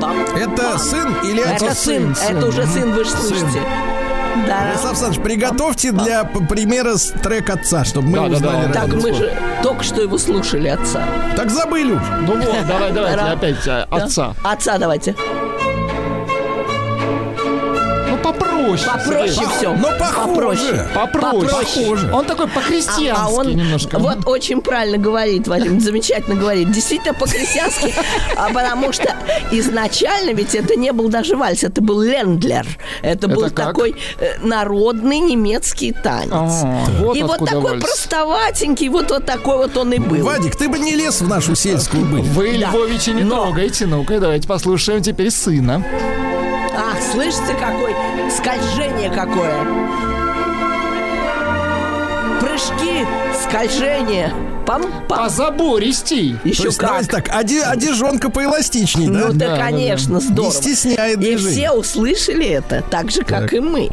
Пам, 0.00 0.16
Это 0.36 0.50
пам. 0.70 0.78
сын 0.78 1.14
или 1.22 1.42
Это 1.42 1.66
отец? 1.66 1.78
сын, 1.78 2.14
сын, 2.14 2.36
это 2.36 2.46
уже 2.46 2.66
сын, 2.66 2.92
вы 2.92 3.04
же 3.04 3.10
слышите. 3.10 3.62
Да. 4.46 4.56
Владислав 4.64 4.90
Александрович, 4.92 5.22
приготовьте 5.24 5.92
для 5.92 6.24
примера 6.24 6.94
трек 7.22 7.50
отца, 7.50 7.84
чтобы 7.84 8.08
мы 8.08 8.16
Да, 8.16 8.28
да, 8.28 8.36
узнали. 8.36 8.66
да. 8.68 8.72
Так 8.72 8.82
разницу. 8.94 9.06
мы 9.08 9.14
же 9.14 9.36
только 9.62 9.82
что 9.84 10.00
его 10.02 10.16
слушали 10.18 10.68
отца. 10.68 11.02
Так 11.36 11.50
забыли 11.50 11.92
уже. 11.92 12.12
Ну 12.22 12.36
вот, 12.36 12.66
давай, 12.66 12.92
давайте 12.92 13.16
Да. 13.16 13.32
опять 13.32 13.56
Да? 13.64 13.84
отца. 13.90 14.34
Отца 14.44 14.78
давайте. 14.78 15.14
Попроще. 18.76 18.90
Попроще 18.92 19.48
все. 19.58 19.74
Но 19.74 19.88
похоже. 19.98 20.88
Попроще. 20.94 21.48
Похоже. 21.50 22.10
Он 22.12 22.24
такой 22.24 22.48
по-христиански 22.48 23.12
А 23.16 23.28
он 23.28 23.48
немножко. 23.54 23.98
вот 23.98 24.18
очень 24.26 24.60
правильно 24.60 24.98
говорит, 24.98 25.48
Вадим, 25.48 25.80
замечательно 25.80 26.36
говорит. 26.36 26.70
Действительно 26.72 27.14
по-христиански, 27.14 27.94
а 28.36 28.48
потому 28.52 28.92
что 28.92 29.14
изначально 29.50 30.32
ведь 30.32 30.54
это 30.54 30.76
не 30.76 30.92
был 30.92 31.08
даже 31.08 31.36
вальс, 31.36 31.62
это 31.64 31.80
был 31.82 32.00
лендлер. 32.00 32.66
Это 33.02 33.28
был 33.28 33.42
как? 33.42 33.54
такой 33.68 33.96
э, 34.18 34.38
народный 34.42 35.20
немецкий 35.20 35.92
танец. 35.92 36.28
А, 36.32 36.84
вот 37.00 37.16
и 37.16 37.22
вот 37.22 37.38
такой 37.38 37.60
вальс. 37.72 37.82
простоватенький, 37.84 38.88
вот, 38.88 39.10
вот 39.10 39.24
такой 39.24 39.56
вот 39.58 39.76
он 39.76 39.92
и 39.92 39.98
был. 39.98 40.24
Вадик, 40.24 40.56
ты 40.56 40.68
бы 40.68 40.78
не 40.78 40.94
лез 40.94 41.20
в 41.20 41.28
нашу 41.28 41.54
сельскую 41.54 42.04
быль. 42.04 42.22
Вы, 42.22 42.58
Да. 42.58 42.70
Львовича, 42.70 43.12
не 43.12 43.22
Но- 43.24 43.42
трогайте. 43.44 43.86
Ну-ка, 43.86 44.18
давайте 44.20 44.46
послушаем 44.48 45.02
теперь 45.02 45.30
сына. 45.30 45.84
Ах, 46.80 46.96
слышите, 47.12 47.54
какой 47.58 47.94
скольжение 48.30 49.10
какое. 49.10 49.52
Прыжки, 52.40 53.04
скольжение. 53.42 54.32
Пам-пам. 54.64 55.08
Позабористей. 55.24 56.36
То 56.42 56.48
Еще 56.48 56.64
есть, 56.64 56.76
как. 56.78 56.88
давайте 56.90 57.10
так, 57.10 57.28
оде- 57.34 57.62
одежонка 57.62 58.28
поэластичней, 58.30 59.06
да? 59.08 59.12
Ну 59.12 59.32
да, 59.32 59.32
Да, 59.32 59.56
да, 59.56 59.62
конечно, 59.62 60.20
здорово. 60.20 60.52
Не 60.52 60.56
стесняет 60.60 61.16
И 61.18 61.20
движений. 61.20 61.50
все 61.52 61.70
услышали 61.72 62.46
это, 62.46 62.82
так 62.82 63.10
же, 63.10 63.22
как 63.22 63.44
Так. 63.44 63.54
и 63.54 63.60
мы. 63.60 63.88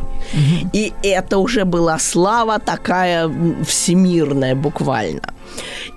И 0.74 0.94
это 1.02 1.38
уже 1.38 1.64
была 1.64 1.98
слава 1.98 2.60
такая 2.60 3.32
всемирная 3.66 4.54
буквально. 4.54 5.22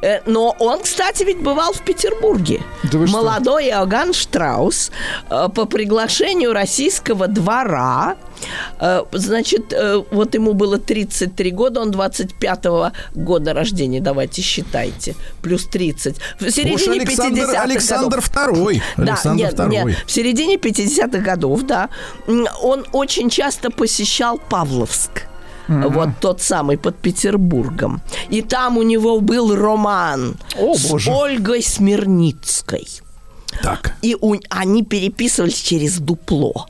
Э, 0.02 0.20
Но 0.26 0.54
он, 0.58 0.80
кстати, 0.80 1.24
ведь 1.24 1.38
бывал 1.38 1.72
в 1.72 1.82
Петербурге. 1.82 2.62
Да 2.84 2.98
вы 2.98 3.06
что? 3.06 3.16
Молодой 3.16 3.68
Иоганн 3.68 4.12
Штраус 4.12 4.90
э, 5.30 5.48
по 5.54 5.64
приглашению 5.64 6.52
российского 6.52 7.26
двора, 7.26 8.16
э, 8.80 9.02
значит, 9.12 9.74
вот 10.10 10.34
ему 10.34 10.54
было 10.54 10.78
33 10.78 11.50
года, 11.50 11.80
он 11.80 11.90
25 11.90 12.64
года 13.14 13.52
рождения, 13.52 14.00
давайте 14.00 14.42
считайте, 14.42 15.14
плюс 15.42 15.66
30. 15.66 16.16
В 16.40 16.50
середине 16.50 16.74
Уж 16.74 16.88
Александр, 16.88 17.40
50-х 17.42 17.62
Александр 17.62 18.16
годов. 18.16 18.30
II. 18.30 18.82
Да, 18.96 19.02
Александр 19.02 19.44
нет, 19.44 19.54
II. 19.54 19.68
нет, 19.68 19.96
в 20.06 20.10
середине 20.10 20.56
50-х 20.56 21.18
годов, 21.18 21.62
да, 21.62 21.88
он 22.26 22.86
очень 22.92 23.30
часто 23.30 23.70
посещал 23.70 24.38
Павловск. 24.38 25.27
Вот 25.68 26.08
тот 26.20 26.40
самый 26.40 26.78
под 26.78 26.96
Петербургом. 26.96 28.00
И 28.30 28.42
там 28.42 28.78
у 28.78 28.82
него 28.82 29.20
был 29.20 29.54
роман 29.54 30.36
О, 30.58 30.74
с 30.74 30.86
боже. 30.90 31.10
Ольгой 31.10 31.62
Смирницкой. 31.62 32.86
Так. 33.62 33.94
И 34.02 34.16
у- 34.20 34.36
они 34.50 34.84
переписывались 34.84 35.60
через 35.60 35.98
дупло, 35.98 36.66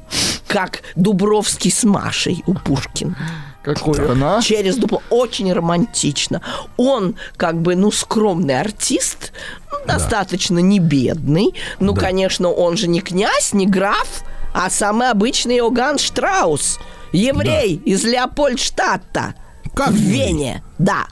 как 0.47 0.83
Дубровский 0.97 1.71
с 1.71 1.85
Машей 1.85 2.43
у 2.47 2.55
Пушкина. 2.55 3.17
Какой 3.63 4.09
он, 4.09 4.23
а? 4.25 4.41
Через 4.41 4.77
дупло. 4.77 5.03
Очень 5.11 5.53
романтично. 5.53 6.41
Он, 6.77 7.17
как 7.37 7.61
бы, 7.61 7.77
ну, 7.77 7.91
скромный 7.91 8.59
артист, 8.59 9.33
ну, 9.71 9.79
достаточно 9.87 10.59
не 10.61 10.79
бедный. 10.79 11.55
Ну, 11.79 11.95
конечно, 11.95 12.49
он 12.51 12.77
же 12.77 12.89
не 12.89 13.01
князь, 13.01 13.53
не 13.53 13.67
граф, 13.67 14.23
а 14.55 14.71
самый 14.71 15.11
обычный 15.11 15.59
Иоганн 15.59 15.99
Штраус. 15.99 16.79
Еврей 17.13 17.81
из 17.85 18.05
Леопольдштадта. 18.05 19.35
Как 19.75 19.91
в? 19.91 19.97
Вене, 19.97 20.63
да. 20.79 21.07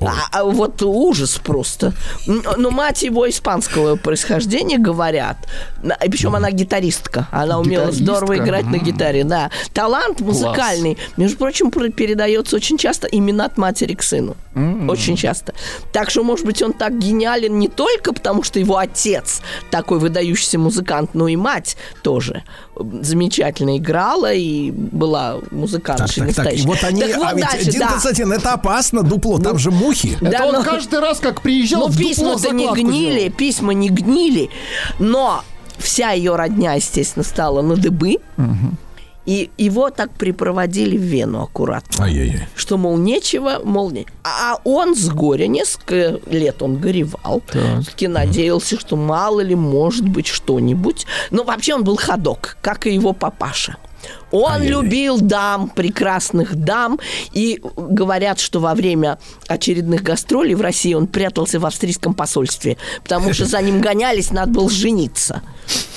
А, 0.00 0.12
а 0.32 0.44
вот 0.44 0.82
ужас 0.82 1.38
просто. 1.42 1.92
Но 2.26 2.70
мать 2.70 3.02
его 3.02 3.28
испанского 3.28 3.96
происхождения, 3.96 4.78
говорят. 4.78 5.36
Причем 6.00 6.34
она 6.34 6.50
гитаристка. 6.50 7.28
Она 7.30 7.58
умела 7.58 7.86
Гитаристка? 7.86 8.04
здорово 8.04 8.38
играть 8.38 8.66
на 8.66 8.76
гитаре, 8.78 9.24
да. 9.24 9.50
Талант 9.72 10.20
музыкальный, 10.20 10.98
между 11.16 11.36
прочим, 11.38 11.70
про- 11.70 11.88
передается 11.90 12.56
очень 12.56 12.78
часто 12.78 13.06
именно 13.06 13.44
от 13.44 13.56
матери 13.58 13.94
к 13.94 14.02
сыну. 14.02 14.36
Очень 14.88 15.16
часто. 15.16 15.54
Так 15.92 16.10
что, 16.10 16.22
может 16.22 16.44
быть, 16.44 16.60
он 16.62 16.72
так 16.74 16.98
гениален 16.98 17.58
не 17.58 17.68
только 17.68 18.12
потому, 18.12 18.42
что 18.42 18.58
его 18.58 18.76
отец 18.76 19.40
такой 19.70 19.98
выдающийся 19.98 20.58
музыкант, 20.58 21.10
но 21.14 21.28
и 21.28 21.36
мать 21.36 21.76
тоже 22.02 22.42
замечательно 23.00 23.76
играла 23.78 24.32
и 24.32 24.70
была 24.70 25.34
Так, 25.40 25.52
музыкантшей 25.52 26.26
так, 26.26 26.34
так. 26.34 26.44
И 26.46 26.56
настоящей. 26.56 26.66
вот 26.66 26.84
они, 26.84 27.00
Так 27.02 27.16
вот 27.16 27.26
а 27.28 27.34
дальше, 27.34 27.70
Дин 27.70 27.80
да. 27.80 27.88
Константин, 27.88 28.32
это 28.32 28.52
опасно, 28.52 28.81
дупло, 28.90 29.38
там 29.38 29.58
же 29.58 29.70
мухи. 29.70 30.16
Это 30.20 30.30
Да, 30.30 30.46
он 30.46 30.54
но- 30.54 30.62
каждый 30.64 30.98
раз, 31.00 31.20
как 31.20 31.40
приезжал, 31.42 31.82
Ну, 31.82 31.86
в 31.88 31.96
дупло 31.96 32.08
письма-то 32.08 32.50
не 32.54 32.68
гнили, 32.72 33.18
делал. 33.20 33.32
письма 33.32 33.72
не 33.74 33.88
гнили, 33.88 34.50
но 34.98 35.42
вся 35.78 36.10
ее 36.12 36.36
родня, 36.36 36.74
естественно, 36.74 37.24
стала 37.24 37.62
на 37.62 37.76
дыбы. 37.76 38.16
И 39.24 39.50
его 39.56 39.90
так 39.90 40.10
припроводили 40.10 40.96
в 40.96 41.00
Вену 41.02 41.42
аккуратно. 41.42 42.06
Ай-яй-яй. 42.06 42.48
Что, 42.56 42.76
мол, 42.76 42.96
нечего, 42.96 43.60
мол, 43.62 43.92
не. 43.92 44.04
А 44.24 44.58
он 44.64 44.96
с 44.96 45.08
горя, 45.10 45.46
несколько 45.46 46.18
лет 46.28 46.60
он 46.60 46.78
горевал. 46.78 47.40
Так. 47.52 47.82
Все-таки 47.82 48.08
надеялся, 48.08 48.80
что 48.80 48.96
мало 48.96 49.38
ли, 49.40 49.54
может 49.54 50.08
быть, 50.08 50.26
что-нибудь. 50.26 51.06
Но 51.30 51.44
вообще 51.44 51.74
он 51.76 51.84
был 51.84 51.96
ходок, 51.96 52.56
как 52.62 52.88
и 52.88 52.92
его 52.94 53.12
папаша. 53.12 53.76
Он 54.32 54.52
Ай-яй-яй. 54.52 54.72
любил 54.82 55.20
дам, 55.20 55.68
прекрасных 55.68 56.54
дам. 56.56 56.98
И 57.32 57.62
говорят, 57.76 58.40
что 58.40 58.60
во 58.60 58.74
время 58.74 59.18
очередных 59.46 60.02
гастролей 60.02 60.54
в 60.54 60.60
России 60.60 60.94
он 60.94 61.06
прятался 61.06 61.60
в 61.60 61.66
австрийском 61.66 62.14
посольстве. 62.14 62.76
Потому 63.02 63.32
что 63.32 63.44
за 63.44 63.60
ним 63.62 63.80
гонялись, 63.80 64.30
надо 64.30 64.52
было 64.52 64.70
жениться. 64.70 65.42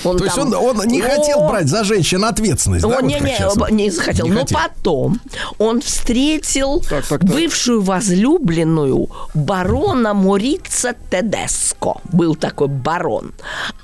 Он 0.04 0.16
То 0.18 0.24
есть 0.24 0.36
там- 0.36 0.52
он, 0.54 0.78
он 0.80 0.86
не 0.86 1.00
хотел 1.00 1.48
брать 1.48 1.68
за 1.68 1.82
женщин 1.84 2.24
ответственность, 2.24 2.82
да? 2.82 2.88
он 2.88 2.94
вот 2.94 3.02
не, 3.04 3.14
как 3.14 3.22
не, 3.22 3.34
сейчас? 3.34 3.70
не 3.70 3.90
захотел. 3.90 4.26
Не 4.26 4.32
Но 4.32 4.40
хотел. 4.40 4.58
потом 4.58 5.20
он 5.58 5.80
встретил 5.80 6.80
Так, 6.80 7.06
так, 7.06 7.20
так. 7.20 7.24
бывшую 7.24 7.82
возлюбленную 7.82 9.08
барона 9.34 10.14
Морица 10.14 10.94
Тедеско. 11.10 11.94
Был 12.12 12.34
такой 12.36 12.68
барон. 12.68 13.32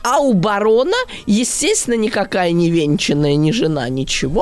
А 0.04 0.18
у 0.20 0.32
барона, 0.34 0.96
естественно, 1.26 1.94
никакая 1.94 2.52
не 2.52 2.70
венчанная, 2.70 3.34
ни 3.36 3.50
жена, 3.50 3.88
ничего. 3.88 4.41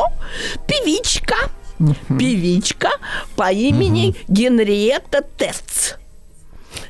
Певичка. 0.66 1.36
Певичка 2.18 2.90
по 3.36 3.50
имени 3.52 4.14
Генриетта 4.28 5.22
Тец. 5.36 5.99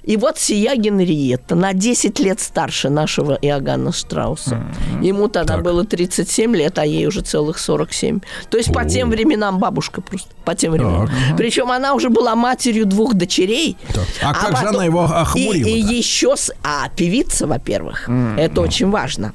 И 0.02 0.16
вот 0.16 0.38
сия 0.38 0.74
Генриетта, 0.76 1.54
на 1.54 1.72
10 1.72 2.18
лет 2.20 2.40
старше 2.40 2.88
нашего 2.90 3.34
Иоганна 3.40 3.92
Штрауса. 3.92 4.62
Ему 5.02 5.28
тогда 5.28 5.54
Так. 5.54 5.64
было 5.64 5.84
37 5.84 6.54
лет, 6.56 6.78
а 6.78 6.84
ей 6.84 7.06
уже 7.06 7.20
целых 7.22 7.58
47. 7.58 8.20
То 8.50 8.58
есть 8.58 8.72
по 8.72 8.84
тем 8.84 9.10
временам 9.10 9.58
бабушка 9.58 10.00
просто. 10.00 10.28
По 10.44 10.54
тем 10.54 10.72
временам. 10.72 11.08
Причем 11.36 11.70
она 11.70 11.94
уже 11.94 12.08
была 12.10 12.34
матерью 12.34 12.86
двух 12.86 13.14
дочерей. 13.14 13.76
Так. 13.94 14.04
А 14.22 14.34
как 14.34 14.56
же 14.58 14.68
она 14.68 14.84
его 14.84 15.04
охмурила-то? 15.04 15.68
И, 15.70 15.80
и 15.80 15.96
еще... 15.98 16.36
с- 16.36 16.52
А, 16.62 16.88
певица, 16.94 17.46
во-первых. 17.46 18.08
Это 18.36 18.60
очень 18.60 18.90
важно. 18.90 19.32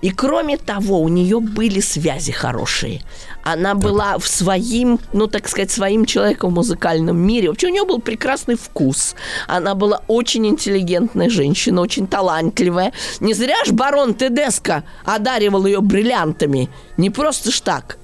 И 0.00 0.10
кроме 0.10 0.56
того, 0.58 1.00
у 1.02 1.08
нее 1.08 1.40
были 1.40 1.80
связи 1.80 2.30
хорошие. 2.32 3.02
Она 3.44 3.74
была 3.74 4.18
в 4.18 4.26
своим, 4.26 4.98
ну, 5.12 5.26
так 5.26 5.48
сказать, 5.48 5.70
своим 5.70 6.04
человеком 6.04 6.50
в 6.50 6.54
музыкальном 6.54 7.16
мире. 7.16 7.48
Вообще 7.48 7.68
у 7.68 7.70
нее 7.70 7.84
был 7.84 8.00
прекрасный 8.00 8.56
вкус. 8.56 9.14
Она 9.46 9.74
была 9.74 10.02
очень 10.08 10.46
интеллигентная 10.46 11.30
женщина, 11.30 11.80
очень 11.80 12.06
талантливая. 12.06 12.92
Не 13.20 13.34
зря 13.34 13.64
ж 13.64 13.72
барон 13.72 14.14
Тедеско 14.14 14.82
одаривал 15.04 15.66
ее 15.66 15.80
бриллиантами. 15.80 16.68
Не 16.96 17.10
просто 17.10 17.50
ж 17.50 17.60
так. 17.60 17.98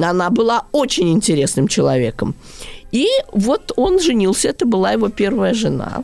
Она 0.00 0.30
была 0.30 0.64
очень 0.72 1.10
интересным 1.10 1.68
человеком. 1.68 2.34
И 2.92 3.06
вот 3.32 3.72
он 3.76 4.00
женился, 4.00 4.48
это 4.48 4.66
была 4.66 4.92
его 4.92 5.08
первая 5.08 5.54
жена. 5.54 6.02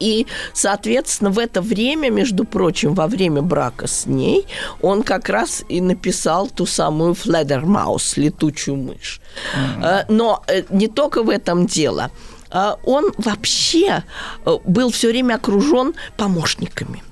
И, 0.00 0.26
соответственно, 0.52 1.30
в 1.30 1.38
это 1.38 1.60
время, 1.60 2.10
между 2.10 2.44
прочим, 2.44 2.94
во 2.94 3.06
время 3.06 3.42
брака 3.42 3.86
с 3.86 4.06
ней, 4.06 4.46
он 4.82 5.02
как 5.02 5.28
раз 5.28 5.64
и 5.68 5.80
написал 5.80 6.48
ту 6.48 6.66
самую 6.66 7.14
Фледермаус, 7.14 8.16
летучую 8.16 8.76
мышь. 8.76 9.20
Э, 9.82 10.04
Но 10.08 10.42
э, 10.46 10.62
не 10.70 10.88
только 10.88 11.22
в 11.22 11.30
этом 11.30 11.66
дело. 11.66 12.10
А 12.50 12.78
Он 12.84 13.12
вообще 13.18 14.04
э, 14.46 14.58
был 14.64 14.90
все 14.90 15.08
время 15.08 15.34
окружен 15.34 15.94
помощниками. 16.16 17.02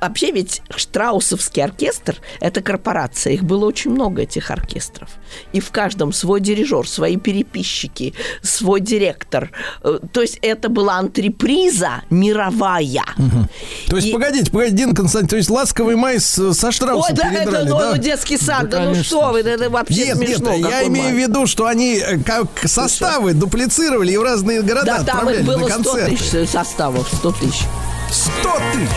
Вообще 0.00 0.30
ведь 0.30 0.62
Штраусовский 0.74 1.62
оркестр– 1.62 2.16
это 2.40 2.60
корпорация. 2.60 3.32
Их 3.34 3.42
было 3.44 3.64
очень 3.66 3.90
много, 3.90 4.22
этих 4.22 4.50
оркестров. 4.50 5.08
И 5.52 5.60
в 5.60 5.70
каждом 5.70 6.12
свой 6.12 6.40
дирижер, 6.40 6.88
свои 6.88 7.16
переписчики, 7.16 8.14
свой 8.42 8.80
директор. 8.80 9.50
Э, 9.82 9.98
то 10.12 10.20
есть 10.22 10.38
это 10.42 10.68
была 10.68 10.96
антреприза 10.98 12.02
мировая. 12.10 13.04
Угу. 13.18 13.48
То 13.88 13.96
есть, 13.96 14.08
И- 14.08 14.12
погодите, 14.12 14.50
погодите, 14.50 14.76
Дина 14.76 14.94
Константин, 14.94 15.28
то 15.28 15.36
есть 15.36 15.50
«Ласковый 15.50 15.96
май» 15.96 16.20
со 16.20 16.48
Ой, 16.48 16.72
Штраусом 16.72 17.14
да, 17.14 17.30
это 17.32 17.40
передрали, 17.44 17.68
ну, 17.68 17.78
да? 17.78 17.90
ну, 17.92 17.96
детский 17.98 18.36
сад, 18.38 18.68
Да, 18.68 18.78
да, 18.84 18.90
ну 18.90 19.02
что 19.02 19.30
вы, 19.32 19.42
да, 19.42 19.50
это 19.50 19.70
вообще 19.70 20.06
Нет, 20.06 20.16
нет, 20.18 20.28
смешно. 20.28 20.52
я 20.54 20.62
какой 20.70 20.86
имею 20.88 21.08
в 21.10 21.12
май. 21.14 21.22
виду, 21.22 21.46
что 21.46 21.66
они 21.66 21.96
э, 21.98 22.18
как 22.18 22.46
составы 22.66 23.32
дуплицировали 23.34 24.12
и 24.12 24.16
в 24.16 24.22
разные 24.22 24.62
города 24.62 24.98
Да, 25.04 25.04
там 25.04 25.30
их 25.30 25.44
было 25.44 25.58
на 25.58 25.66
100 25.68 25.74
концерты. 25.92 26.16
тысяч 26.16 26.48
составов, 26.50 27.08
100 27.12 27.32
тысяч. 27.32 27.62
100 28.10 28.50
тысяч! 28.72 28.88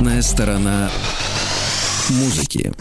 Обратная 0.00 0.22
сторона 0.22 0.90
музыки. 2.10 2.72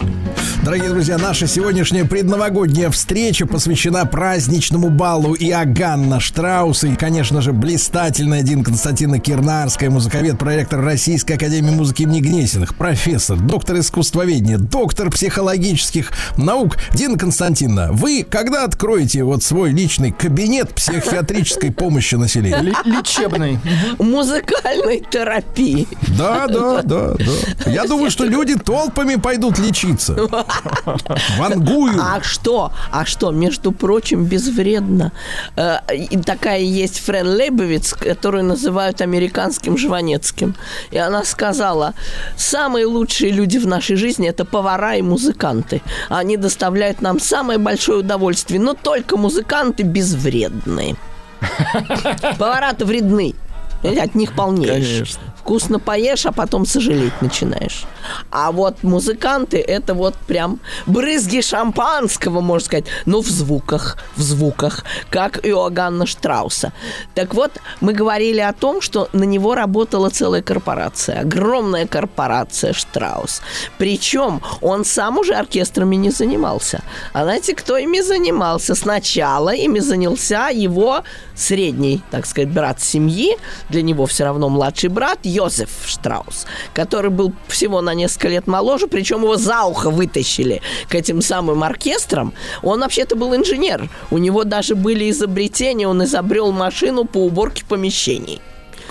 Дорогие 0.64 0.90
друзья, 0.90 1.18
наша 1.18 1.48
сегодняшняя 1.48 2.04
предновогодняя 2.04 2.90
встреча 2.90 3.46
посвящена 3.46 4.06
праздничному 4.06 4.90
балу 4.90 5.34
Иоганна 5.34 6.20
Штрауса 6.20 6.88
и, 6.88 6.96
конечно 6.96 7.42
же, 7.42 7.54
блистательная 7.54 8.42
Дин 8.42 8.64
Константина 8.64 9.20
Кирнарская, 9.20 9.90
музыковед, 9.90 10.38
проректор 10.38 10.82
Российской 10.82 11.34
Академии 11.34 11.72
Музыки 11.72 12.04
имени 12.04 12.20
Гнесиных, 12.20 12.76
профессор, 12.76 13.38
доктор 13.38 13.80
искусствоведения, 13.80 14.58
доктор 14.58 15.10
психологических 15.10 16.12
наук. 16.36 16.78
Дина 16.94 17.18
Константиновна, 17.18 17.94
вы 17.94 18.26
когда 18.30 18.66
откроете 18.66 19.24
вот 19.24 19.44
свой 19.44 19.72
личный 19.72 20.12
кабинет 20.12 20.74
психиатрической 20.74 21.72
помощи 21.72 22.16
населению? 22.16 22.76
Лечебный. 22.84 23.60
Музыкальной 24.00 25.04
терапии. 25.10 25.88
Да, 26.18 26.48
да, 26.48 26.82
да, 26.84 27.14
да. 27.14 27.72
Я 27.72 27.86
думаю, 27.86 28.12
что 28.12 28.26
люди 28.26 28.56
толпами 28.56 29.16
пойдут 29.20 29.60
лечиться. 29.60 30.14
Вангую. 31.38 32.00
А 32.02 32.22
что? 32.22 32.72
А 32.92 33.06
что? 33.06 33.32
Между 33.32 33.72
прочим, 33.72 34.26
безвредно. 34.26 35.12
Э, 35.56 35.80
такая 36.26 36.60
есть 36.60 37.00
Френ 37.00 37.28
Лейбовиц, 37.28 37.94
которую 37.94 38.44
называют 38.44 39.02
американским 39.02 39.78
Жванецким. 39.78 40.56
И 40.92 40.98
она 40.98 41.24
сказала, 41.24 41.94
самые 42.36 42.86
лучшие 42.86 43.32
люди 43.32 43.58
в 43.58 43.68
нашей 43.68 43.96
жизни– 43.96 44.28
это 44.30 44.46
повара 44.46 44.96
и 44.96 45.02
музыканты. 45.02 45.82
Они 46.10 46.38
доставляют 46.38 47.02
нам 47.02 47.20
самое 47.20 47.60
большое 47.60 48.00
удовольствие, 48.00 48.60
но 48.60 48.74
только 48.74 49.18
музыканты 49.18 49.84
безвредные. 49.84 50.96
Повара-то 52.38 52.86
вредны. 52.86 53.36
От 53.84 54.16
них 54.16 54.34
полнеешь. 54.34 54.70
Конечно. 54.70 55.22
Вкусно 55.50 55.80
поешь, 55.80 56.28
а 56.28 56.32
потом 56.32 56.64
сожалеть 56.64 57.22
начинаешь. 57.22 57.88
А 58.30 58.52
вот 58.52 58.84
музыканты 58.84 59.58
это 59.58 59.96
вот 59.96 60.14
прям 60.28 60.60
брызги 60.86 61.42
шампанского, 61.42 62.40
можно 62.40 62.66
сказать, 62.66 62.86
но 63.08 63.22
в 63.22 63.28
звуках, 63.28 63.98
в 64.16 64.22
звуках, 64.22 64.84
как 65.10 65.44
Иоганна 65.44 66.06
Штрауса. 66.06 66.72
Так 67.16 67.34
вот, 67.34 67.52
мы 67.82 67.94
говорили 67.94 68.42
о 68.42 68.54
том, 68.54 68.80
что 68.80 69.10
на 69.12 69.24
него 69.24 69.56
работала 69.56 70.12
целая 70.12 70.44
корпорация, 70.44 71.22
огромная 71.22 71.88
корпорация 71.88 72.74
Штраус. 72.74 73.42
Причем 73.80 74.44
он 74.62 74.86
сам 74.86 75.18
уже 75.18 75.34
оркестрами 75.34 75.96
не 75.96 76.12
занимался. 76.12 76.84
А 77.12 77.24
знаете, 77.24 77.56
кто 77.56 77.76
ими 77.76 78.02
занимался? 78.02 78.76
Сначала 78.76 79.50
ими 79.50 79.80
занялся 79.80 80.50
его 80.50 81.02
средний, 81.36 82.02
так 82.12 82.28
сказать, 82.28 82.50
брат 82.50 82.82
семьи, 82.82 83.38
для 83.70 83.82
него 83.82 84.06
все 84.06 84.26
равно 84.26 84.50
младший 84.50 84.90
брат, 84.90 85.20
Йозеф 85.40 85.70
Штраус, 85.86 86.46
который 86.74 87.10
был 87.10 87.34
всего 87.48 87.80
на 87.82 87.94
несколько 87.94 88.28
лет 88.28 88.46
моложе, 88.48 88.88
причем 88.88 89.22
его 89.22 89.38
за 89.38 89.64
ухо 89.64 89.90
вытащили 89.90 90.62
к 90.90 90.96
этим 90.96 91.22
самым 91.22 91.64
оркестрам. 91.64 92.34
Он 92.62 92.82
вообще-то 92.82 93.16
был 93.16 93.34
инженер. 93.34 93.90
У 94.12 94.18
него 94.18 94.44
даже 94.44 94.76
были 94.76 95.10
изобретения, 95.10 95.88
он 95.88 96.04
изобрел 96.04 96.52
машину 96.52 97.06
по 97.06 97.20
уборке 97.20 97.64
помещений. 97.66 98.42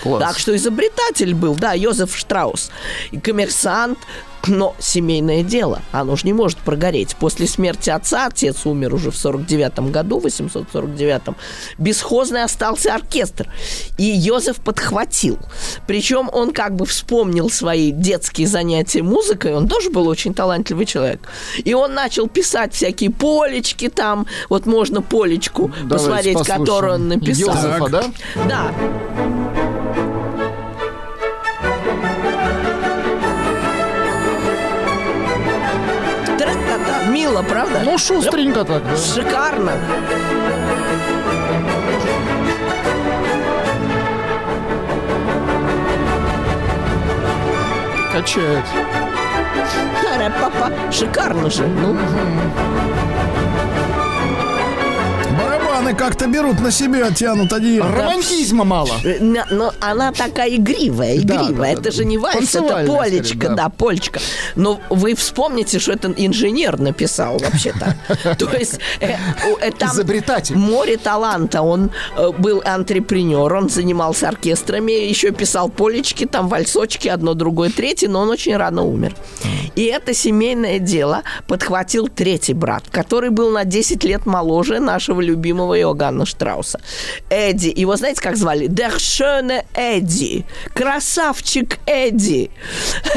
Класс. 0.01 0.23
Так 0.23 0.39
что 0.39 0.55
изобретатель 0.55 1.35
был, 1.35 1.55
да, 1.55 1.73
Йозеф 1.73 2.17
Штраус. 2.17 2.71
И 3.11 3.19
коммерсант, 3.19 3.99
но 4.47 4.75
семейное 4.79 5.43
дело, 5.43 5.81
оно 5.91 6.15
же 6.15 6.25
не 6.25 6.33
может 6.33 6.57
прогореть. 6.59 7.15
После 7.15 7.47
смерти 7.47 7.89
отца, 7.89 8.27
отец 8.27 8.65
умер 8.65 8.93
уже 8.93 9.11
в 9.11 9.17
49 9.17 9.91
году, 9.91 10.19
849-м, 10.19 11.35
бесхозный 11.77 12.43
остался 12.43 12.95
оркестр. 12.95 13.51
И 13.97 14.03
Йозеф 14.03 14.57
подхватил. 14.57 15.37
Причем 15.87 16.29
он 16.31 16.51
как 16.51 16.75
бы 16.75 16.85
вспомнил 16.85 17.49
свои 17.49 17.91
детские 17.91 18.47
занятия 18.47 19.03
музыкой, 19.03 19.53
он 19.53 19.67
тоже 19.67 19.89
был 19.89 20.07
очень 20.07 20.33
талантливый 20.33 20.85
человек. 20.85 21.21
И 21.63 21.73
он 21.73 21.93
начал 21.93 22.27
писать 22.27 22.73
всякие 22.73 23.11
полечки 23.11 23.89
там, 23.89 24.25
вот 24.49 24.65
можно 24.65 25.01
полечку 25.01 25.69
Давайте 25.69 25.89
посмотреть, 25.89 26.37
послушаем. 26.37 26.65
которую 26.65 26.93
он 26.93 27.07
написал. 27.07 27.55
Йозефа, 27.55 27.89
да? 27.89 28.03
Да. 28.47 29.58
Мило, 37.29 37.43
правда? 37.43 37.81
Ну, 37.85 37.97
шустренько 37.99 38.63
так, 38.63 38.83
да. 38.83 38.97
Шикарно. 38.97 39.73
Качает. 48.11 48.65
Папа, 50.41 50.71
шикарно 50.91 51.49
же. 51.51 51.67
Ну, 51.67 51.95
Барабаны 55.79 55.95
как-то 55.97 56.27
берут 56.27 56.59
на 56.59 56.71
себя, 56.71 57.09
тянут 57.11 57.53
одеяло. 57.53 57.89
Романтизма 57.91 58.65
мало. 58.65 58.89
э, 59.03 59.19
на- 59.23 59.45
но 59.49 59.71
она 59.79 60.11
такая 60.11 60.55
игривая, 60.55 61.21
Да, 61.23 61.35
игривая. 61.45 61.73
да, 61.75 61.81
это 61.81 61.81
да, 61.83 61.91
же 61.91 61.97
да. 61.99 62.03
не 62.03 62.17
вальс, 62.17 62.53
это 62.55 62.85
полечка, 62.85 63.25
скорее, 63.37 63.49
да. 63.49 63.55
да, 63.55 63.69
полечка. 63.69 64.19
Но 64.55 64.81
вы 64.89 65.15
вспомните, 65.15 65.79
что 65.79 65.93
это 65.93 66.13
инженер 66.17 66.79
написал 66.79 67.37
вообще-то. 67.37 67.95
То 68.37 68.57
есть 68.57 68.79
э, 68.99 69.15
э, 69.61 69.71
там 69.71 69.91
Изобретатель. 69.91 70.57
море 70.57 70.97
таланта. 70.97 71.61
Он 71.61 71.91
был 72.37 72.61
антрепренер, 72.65 73.53
он 73.53 73.69
занимался 73.69 74.27
оркестрами, 74.27 74.91
еще 74.91 75.31
писал 75.31 75.69
полечки, 75.69 76.25
там 76.25 76.49
вальсочки, 76.49 77.07
одно, 77.07 77.33
другое, 77.35 77.69
третье, 77.69 78.09
но 78.09 78.19
он 78.21 78.29
очень 78.29 78.57
рано 78.57 78.83
умер. 78.83 79.15
И 79.75 79.85
это 79.85 80.13
семейное 80.13 80.79
дело 80.79 81.23
подхватил 81.47 82.09
третий 82.09 82.53
брат, 82.53 82.83
который 82.91 83.29
был 83.29 83.49
на 83.51 83.63
10 83.63 84.03
лет 84.03 84.25
моложе 84.25 84.79
нашего 84.79 85.21
любимого 85.21 85.68
Иоганна 85.75 86.25
Штрауса. 86.25 86.79
Эдди. 87.29 87.73
Его 87.75 87.95
знаете, 87.95 88.21
как 88.21 88.37
звали? 88.37 88.67
Schöne 88.99 89.65
Эдди. 89.73 90.45
Красавчик 90.73 91.79
Эдди. 91.85 92.51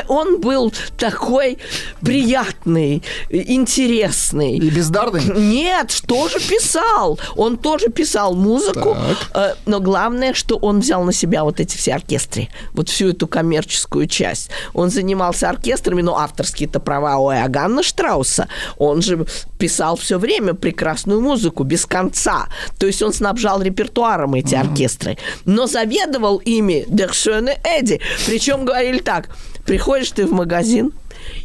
Он 0.08 0.40
был 0.40 0.72
такой 0.96 1.58
приятный, 2.00 3.02
интересный. 3.30 4.56
И 4.56 4.70
бездарный. 4.70 5.24
Нет, 5.24 6.02
тоже 6.06 6.38
писал. 6.40 7.18
Он 7.36 7.56
тоже 7.56 7.88
писал 7.88 8.34
музыку. 8.34 8.96
э, 9.34 9.54
но 9.66 9.80
главное, 9.80 10.34
что 10.34 10.56
он 10.56 10.80
взял 10.80 11.02
на 11.04 11.12
себя 11.12 11.44
вот 11.44 11.60
эти 11.60 11.76
все 11.76 11.94
оркестры. 11.94 12.48
Вот 12.72 12.88
всю 12.88 13.10
эту 13.10 13.26
коммерческую 13.26 14.06
часть. 14.06 14.50
Он 14.74 14.90
занимался 14.90 15.48
оркестрами, 15.48 16.02
но 16.02 16.18
авторские-то 16.18 16.80
права 16.80 17.18
у 17.18 17.32
Иоганна 17.32 17.82
Штрауса. 17.82 18.48
Он 18.78 19.02
же 19.02 19.26
писал 19.58 19.96
все 19.96 20.18
время 20.18 20.54
прекрасную 20.54 21.20
музыку, 21.20 21.64
без 21.64 21.86
конца. 21.86 22.41
То 22.78 22.86
есть 22.86 23.02
он 23.02 23.12
снабжал 23.12 23.62
репертуаром 23.62 24.34
эти 24.34 24.54
оркестры. 24.54 25.18
Но 25.44 25.66
заведовал 25.66 26.38
ими 26.38 26.86
Der 26.88 27.12
schöne 27.12 27.58
Эдди. 27.64 28.00
Причем 28.26 28.64
говорили 28.64 28.98
так, 28.98 29.28
приходишь 29.64 30.10
ты 30.10 30.26
в 30.26 30.32
магазин, 30.32 30.92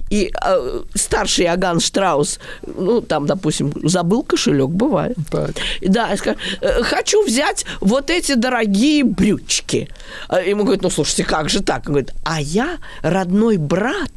и 0.09 0.31
э, 0.43 0.81
старший 0.95 1.45
Аган 1.47 1.79
Штраус, 1.79 2.39
ну, 2.65 3.01
там, 3.01 3.25
допустим, 3.25 3.73
забыл 3.83 4.23
кошелек, 4.23 4.69
бывает. 4.69 5.17
Так. 5.31 5.51
Да, 5.81 6.13
и 6.13 6.17
скажет, 6.17 6.39
«Э, 6.61 6.83
хочу 6.83 7.23
взять 7.25 7.65
вот 7.81 8.09
эти 8.09 8.33
дорогие 8.33 9.03
брючки. 9.03 9.89
А 10.27 10.41
Ему 10.41 10.63
говорят, 10.63 10.83
ну, 10.83 10.89
слушайте, 10.89 11.23
как 11.23 11.49
же 11.49 11.61
так? 11.61 11.83
Он 11.87 11.93
говорит, 11.93 12.13
а 12.23 12.41
я 12.41 12.77
родной 13.01 13.57
брат 13.57 14.11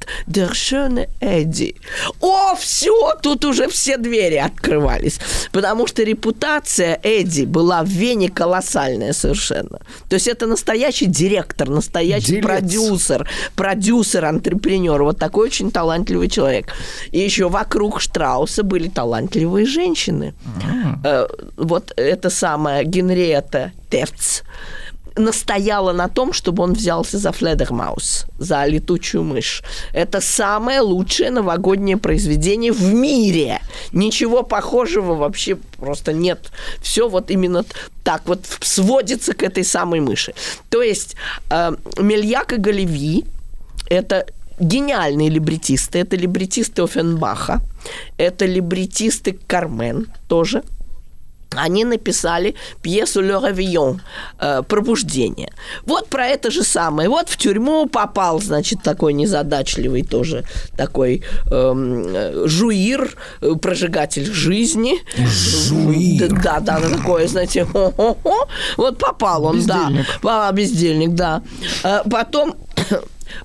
schöne 0.53 1.09
Эдди. 1.21 1.75
О, 2.21 2.55
все, 2.55 3.15
тут 3.23 3.45
уже 3.45 3.69
все 3.69 3.97
двери 3.97 4.37
открывались. 4.37 5.21
Потому 5.53 5.87
что 5.87 6.03
репутация 6.03 6.99
Эдди 7.03 7.45
была 7.45 7.83
в 7.83 7.89
Вене 7.89 8.29
колоссальная 8.29 9.13
совершенно. 9.13 9.81
То 10.09 10.15
есть 10.15 10.29
это 10.29 10.47
настоящий 10.47 11.07
директор, 11.07 11.69
настоящий 11.69 12.33
Делец. 12.33 12.45
продюсер, 12.45 13.29
продюсер, 13.57 14.25
антрепренер. 14.25 15.03
Вот 15.03 15.19
такой 15.19 15.47
очень 15.47 15.71
талантливый 15.81 16.29
человек. 16.29 16.75
И 17.13 17.19
еще 17.19 17.49
вокруг 17.49 18.01
Штрауса 18.01 18.63
были 18.63 18.89
талантливые 18.89 19.67
женщины. 19.67 20.35
Э, 21.05 21.27
Вот 21.57 21.93
эта 21.97 22.31
самая 22.31 22.85
Генриетта 22.85 23.73
Тефц 23.91 24.43
настояла 25.17 25.93
на 25.93 26.09
том, 26.09 26.33
чтобы 26.33 26.63
он 26.63 26.73
взялся 26.75 27.19
за 27.19 27.33
Фледермаус, 27.33 28.27
за 28.39 28.67
летучую 28.67 29.25
мышь. 29.25 29.63
Это 29.95 30.21
самое 30.21 30.81
лучшее 30.81 31.31
новогоднее 31.31 31.97
произведение 31.97 32.73
в 32.73 32.95
мире. 32.95 33.61
Ничего 33.93 34.43
похожего 34.43 35.15
вообще 35.15 35.57
просто 35.79 36.13
нет. 36.13 36.53
Все 36.83 37.09
вот 37.09 37.31
именно 37.31 37.65
так 38.05 38.23
вот 38.27 38.41
сводится 38.61 39.33
к 39.33 39.43
этой 39.43 39.65
самой 39.65 40.01
мыши. 40.01 40.33
То 40.69 40.83
есть 40.83 41.17
э, 41.51 41.73
Мельяк 41.99 42.53
и 42.53 42.57
Галеви 42.57 43.25
это 43.91 44.25
гениальные 44.61 45.31
либретисты. 45.31 45.99
Это 45.99 46.17
либретисты 46.17 46.83
Офенбаха, 46.83 47.61
это 48.19 48.47
либретисты 48.47 49.39
Кармен 49.47 50.07
тоже. 50.29 50.63
Они 51.57 51.85
написали 51.85 52.55
пьесу 52.81 53.21
«Le 53.23 53.41
Réveillon» 53.43 54.01
э, 54.39 54.63
«Пробуждение». 54.69 55.51
Вот 55.85 56.09
про 56.09 56.27
это 56.29 56.49
же 56.53 56.63
самое. 56.63 57.09
Вот 57.09 57.29
в 57.29 57.37
тюрьму 57.37 57.87
попал, 57.87 58.41
значит, 58.41 58.83
такой 58.85 59.15
незадачливый 59.15 60.05
тоже 60.05 60.45
такой 60.77 61.25
эм, 61.51 62.05
э, 62.07 62.47
жуир, 62.47 63.17
э, 63.41 63.55
прожигатель 63.61 64.33
жизни. 64.33 65.01
Жуир. 65.17 66.29
Да, 66.29 66.61
да, 66.61 66.79
да, 66.79 66.89
такое, 66.97 67.27
знаете, 67.27 67.65
хо-хо-хо. 67.65 68.47
вот 68.77 68.99
попал 68.99 69.47
он, 69.47 69.57
Бездельник. 69.57 70.07
да. 70.23 70.49
А, 70.49 70.53
бездельник, 70.53 71.15
да. 71.15 71.43
Потом 72.09 72.55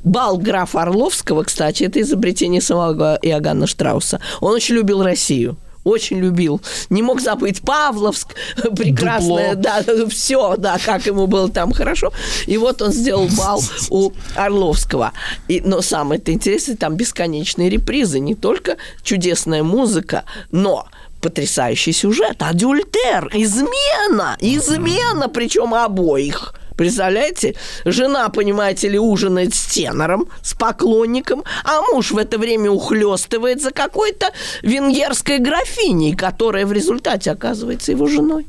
бал 0.04 0.38
графа 0.38 0.84
Орловского, 0.84 1.44
кстати, 1.44 1.84
это 1.84 2.02
изобретение 2.02 2.62
самого 2.62 3.18
Иоганна 3.22 3.68
Штрауса. 3.68 4.20
Он 4.42 4.54
очень 4.54 4.76
любил 4.76 5.04
Россию. 5.04 5.58
Очень 5.86 6.20
любил. 6.20 6.62
Не 6.90 7.04
мог 7.04 7.22
забыть 7.22 7.62
Павловск, 7.62 8.34
прекрасное, 8.76 9.54
да, 9.54 9.84
все, 10.10 10.56
да, 10.58 10.80
как 10.84 11.06
ему 11.06 11.28
было 11.28 11.48
там 11.48 11.72
хорошо. 11.74 12.12
И 12.48 12.58
вот 12.58 12.82
он 12.82 12.92
сделал 12.92 13.30
бал 13.38 13.62
у 13.92 14.12
Орловского. 14.36 15.14
И, 15.48 15.62
но 15.62 15.82
самое-то 15.82 16.34
интересное, 16.34 16.76
там 16.76 16.96
бесконечные 16.96 17.70
репризы. 17.70 18.20
Не 18.20 18.34
только 18.34 18.78
чудесная 19.04 19.62
музыка, 19.62 20.26
но 20.50 20.88
потрясающий 21.22 21.92
сюжет. 21.92 22.38
Адюльтер, 22.40 23.30
измена, 23.34 24.38
измена, 24.40 25.30
причем 25.30 25.76
обоих. 25.76 26.56
Представляете? 26.78 27.56
Жена, 27.86 28.30
понимаете 28.30 28.90
ли, 28.90 29.00
ужинает 29.00 29.54
с 29.54 29.66
тенором, 29.66 30.28
с 30.42 30.54
поклонником, 30.54 31.44
а 31.64 31.82
муж 31.94 32.12
в 32.12 32.18
это 32.18 32.38
время 32.38 32.70
ухлестывает 32.70 33.62
за 33.62 33.72
какой-то 33.72 34.32
венгерской 34.62 35.40
графиней, 35.40 36.16
которая 36.16 36.66
в 36.66 36.72
результате 36.72 37.32
оказывается 37.32 37.92
его 37.92 38.08
женой. 38.08 38.46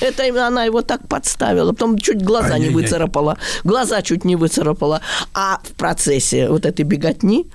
Это 0.00 0.24
именно 0.24 0.46
она 0.46 0.64
его 0.64 0.82
так 0.82 1.06
подставила, 1.08 1.72
потом 1.72 1.98
чуть 1.98 2.22
глаза 2.22 2.58
не 2.58 2.66
Ай-яй-яй. 2.66 2.74
выцарапала, 2.74 3.38
глаза 3.64 4.02
чуть 4.02 4.24
не 4.24 4.36
выцарапала. 4.36 5.00
А 5.34 5.60
в 5.62 5.72
процессе 5.72 6.48
вот 6.48 6.64
этой 6.64 6.82
беготни 6.84 7.46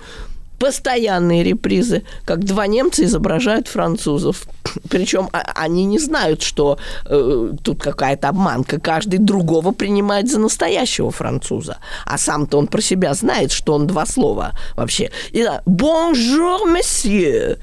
постоянные 0.60 1.44
репризы, 1.44 2.04
как 2.26 2.44
два 2.44 2.68
немца 2.68 3.04
изображают 3.04 3.68
французов. 3.68 4.46
Причем 4.90 5.30
а- 5.34 5.52
они 5.56 5.86
не 5.86 6.00
знают, 6.00 6.42
что 6.42 6.78
э, 7.06 7.52
тут 7.64 7.82
какая-то 7.82 8.30
обманка. 8.30 8.80
Каждый 8.80 9.20
другого 9.20 9.72
принимает 9.72 10.30
за 10.30 10.40
настоящего 10.40 11.12
француза. 11.12 11.78
А 12.06 12.18
сам-то 12.18 12.58
он 12.58 12.68
про 12.68 12.82
себя 12.82 13.14
знает, 13.14 13.52
что 13.52 13.74
он 13.74 13.88
два 13.88 14.06
слова 14.06 14.52
вообще. 14.76 15.12
И 15.32 15.44
да, 15.44 15.62
«Bonjour, 15.66 16.66
monsieur». 16.66 17.58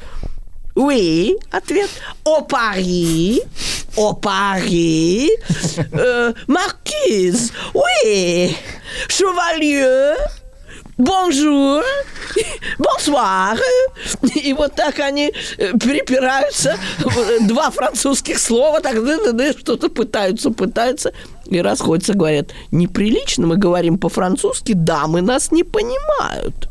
Oui, 0.75 1.37
ответ. 1.51 1.91
Oh 2.25 2.41
Paris, 2.41 3.43
oh 3.95 4.15
Paris, 4.15 5.29
marquis, 6.47 7.53
oui, 7.75 8.57
chevalier, 9.07 10.17
bonjour, 10.99 11.83
bonsoir. 12.79 13.59
И 14.35 14.53
вот 14.53 14.75
так 14.75 14.99
они 15.01 15.33
э, 15.59 15.73
перепираются. 15.79 16.77
Два 17.43 17.71
французских 17.71 18.39
слова, 18.39 18.81
так 18.81 18.97
что-то 19.59 19.89
пытаются, 19.89 20.51
пытаются. 20.51 21.13
И 21.47 21.61
расходятся, 21.61 22.15
говорят, 22.15 22.51
неприлично 22.71 23.47
мы 23.47 23.57
говорим 23.57 23.99
по-французски, 23.99 24.73
дамы 24.73 25.23
нас 25.23 25.51
не 25.51 25.65
понимают 25.65 26.69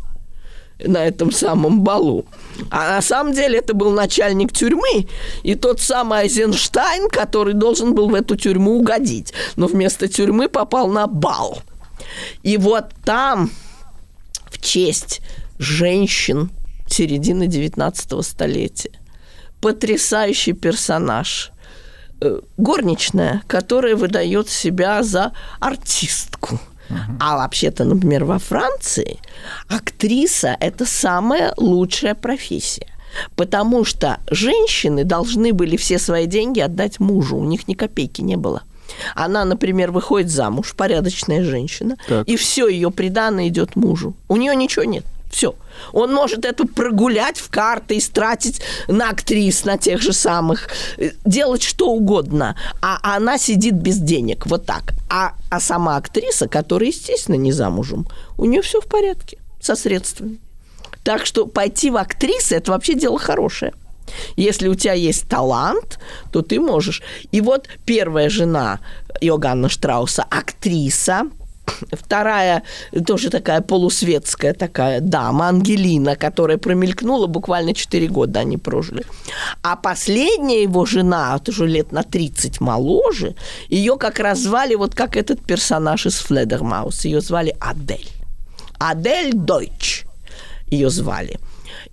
на 0.84 1.06
этом 1.06 1.32
самом 1.32 1.82
балу. 1.82 2.26
А 2.70 2.96
на 2.96 3.02
самом 3.02 3.34
деле 3.34 3.60
это 3.60 3.74
был 3.74 3.92
начальник 3.92 4.52
тюрьмы 4.52 5.08
и 5.44 5.56
тот 5.56 5.80
самый 5.80 6.22
Айзенштайн, 6.22 7.10
который 7.10 7.54
должен 7.54 7.94
был 7.94 8.10
в 8.10 8.16
эту 8.16 8.36
тюрьму 8.36 8.78
угодить. 8.78 9.34
Но 9.56 9.68
вместо 9.68 10.08
тюрьмы 10.08 10.50
попал 10.50 10.88
на 10.88 11.08
бал. 11.08 11.60
И 12.44 12.58
вот 12.58 12.86
там 13.06 13.52
в 14.62 14.63
честь 14.63 15.21
женщин 15.58 16.52
середины 16.88 17.47
19 17.47 18.26
столетия 18.26 18.91
потрясающий 19.60 20.54
персонаж. 20.54 21.52
Э, 22.21 22.39
Горничная, 22.58 23.41
которая 23.47 23.95
выдает 23.95 24.50
себя 24.50 25.04
за 25.04 25.32
артистку. 25.60 26.60
А 27.21 27.38
вообще-то, 27.38 27.86
например, 27.86 28.26
во 28.26 28.38
Франции 28.38 29.19
актриса– 29.69 30.58
это 30.60 30.86
самая 30.86 31.54
лучшая 31.56 32.15
профессия. 32.15 32.88
Потому 33.38 33.86
что 33.86 34.19
женщины 34.30 35.06
должны 35.06 35.54
были 35.54 35.78
все 35.78 36.00
свои 36.00 36.26
деньги 36.26 36.60
отдать 36.60 37.00
мужу. 37.00 37.38
У 37.38 37.45
них 37.45 37.69
ни 37.69 37.76
копейки 37.76 38.21
не 38.21 38.36
было. 38.36 38.63
Она, 39.16 39.46
например, 39.46 39.92
выходит 39.92 40.30
замуж, 40.30 40.74
порядочная 40.76 41.44
женщина, 41.44 41.98
Так. 42.08 42.28
и 42.28 42.36
все 42.36 42.68
ее 42.68 42.92
приданное 42.92 43.48
идет 43.48 43.76
мужу. 43.76 44.14
У 44.28 44.38
нее 44.38 44.56
ничего 44.56 44.84
нет. 44.84 45.06
Все. 45.32 45.56
Он 45.94 46.14
может 46.14 46.44
это 46.44 46.68
прогулять 46.68 47.38
в 47.38 47.50
карты, 47.50 47.98
истратить 47.98 48.62
на 48.90 49.10
актрис, 49.10 49.64
на 49.64 49.78
тех 49.78 50.02
же 50.02 50.12
самых, 50.12 50.68
э, 50.98 51.12
делать 51.26 51.64
что 51.64 51.88
угодно. 51.90 52.58
А 52.82 53.00
она 53.16 53.38
сидит 53.38 53.76
без 53.76 53.98
денег. 53.98 54.46
Вот 54.46 54.66
так. 54.66 54.94
А, 55.10 55.34
а 55.50 55.60
сама 55.62 55.96
актриса, 55.96 56.50
которая, 56.50 56.90
естественно, 56.90 57.36
не 57.36 57.54
замужем, 57.54 58.08
у 58.38 58.46
нее 58.46 58.62
все 58.62 58.82
в 58.82 58.88
порядке 58.88 59.38
со 59.62 59.76
средствами. 59.76 60.38
Так 61.04 61.26
что 61.26 61.48
пойти 61.48 61.90
в 61.90 61.98
актрисы– 61.98 62.56
это 62.58 62.72
вообще 62.72 62.94
дело 62.94 63.18
хорошее. 63.18 63.74
Если 64.36 64.67
у 64.67 64.76
тебя 64.76 64.93
есть 64.93 65.28
талант, 65.28 66.00
то 66.32 66.41
ты 66.41 66.60
можешь. 66.60 67.02
И 67.32 67.41
вот 67.41 67.67
первая 67.86 68.30
жена 68.30 68.80
Йоганна 69.21 69.69
Штрауса– 69.69 70.24
актриса, 70.30 71.30
Вторая 71.91 72.63
тоже 73.06 73.30
такая 73.30 73.62
полусветская 73.62 74.54
такая 74.54 75.00
дама, 75.00 75.47
Ангелина, 75.47 76.15
которая 76.15 76.58
промелькнула 76.58 77.28
буквально 77.28 77.74
4 77.74 78.08
года 78.08 78.41
они 78.41 78.58
прожили. 78.58 79.06
А 79.62 79.76
последняя 79.76 80.63
его 80.63 80.86
жена, 80.86 81.34
вот 81.34 81.50
уже 81.50 81.67
лет 81.67 81.91
на 81.91 82.04
30 82.04 82.62
моложе, 82.62 83.36
ее 83.69 83.97
как 83.97 84.19
раз 84.19 84.39
звали 84.39 84.76
вот 84.76 84.95
как 84.95 85.15
этот 85.17 85.41
персонаж 85.45 86.06
из 86.06 86.19
Фледермаус. 86.19 87.06
Ее 87.06 87.21
звали 87.21 87.56
Адель. 87.60 88.10
Адель 88.80 89.32
Дойч 89.34 90.06
ее 90.67 90.89
звали. 90.89 91.39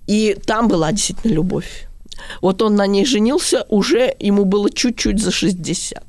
И 0.06 0.36
там 0.46 0.68
была 0.68 0.92
действительно 0.92 1.32
любовь. 1.32 1.87
Вот 2.40 2.62
он 2.62 2.74
на 2.76 2.86
ней 2.86 3.04
женился, 3.04 3.64
уже 3.68 4.14
ему 4.18 4.44
было 4.44 4.70
чуть-чуть 4.70 5.20
за 5.20 5.30
60. 5.30 6.02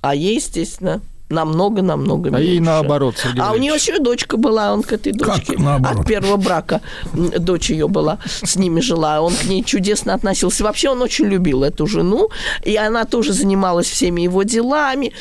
А 0.00 0.14
ей, 0.14 0.36
естественно, 0.36 1.00
намного-намного 1.28 2.28
А 2.28 2.32
меньше. 2.38 2.50
ей 2.50 2.60
наоборот, 2.60 3.16
Сергей 3.18 3.40
А 3.42 3.52
у 3.52 3.56
нее 3.56 3.74
еще 3.74 3.98
дочка 3.98 4.36
была, 4.36 4.72
он 4.72 4.82
к 4.82 4.92
этой 4.92 5.12
Как 5.12 5.26
дочке 5.38 5.58
наоборот? 5.58 6.00
от 6.00 6.06
первого 6.06 6.36
брака 6.36 6.80
дочь 7.12 7.70
ее 7.70 7.88
была, 7.88 8.18
с 8.24 8.54
ними 8.56 8.80
жила, 8.80 9.20
он 9.20 9.34
к 9.34 9.44
ней 9.44 9.64
чудесно 9.64 10.14
относился. 10.14 10.62
Вообще 10.62 10.90
он 10.90 11.02
очень 11.02 11.26
любил 11.26 11.64
эту 11.64 11.86
жену, 11.86 12.28
и 12.64 12.76
она 12.76 13.04
тоже 13.04 13.32
занималась 13.32 13.88
всеми 13.88 14.20
его 14.22 14.44
делами, 14.44 15.12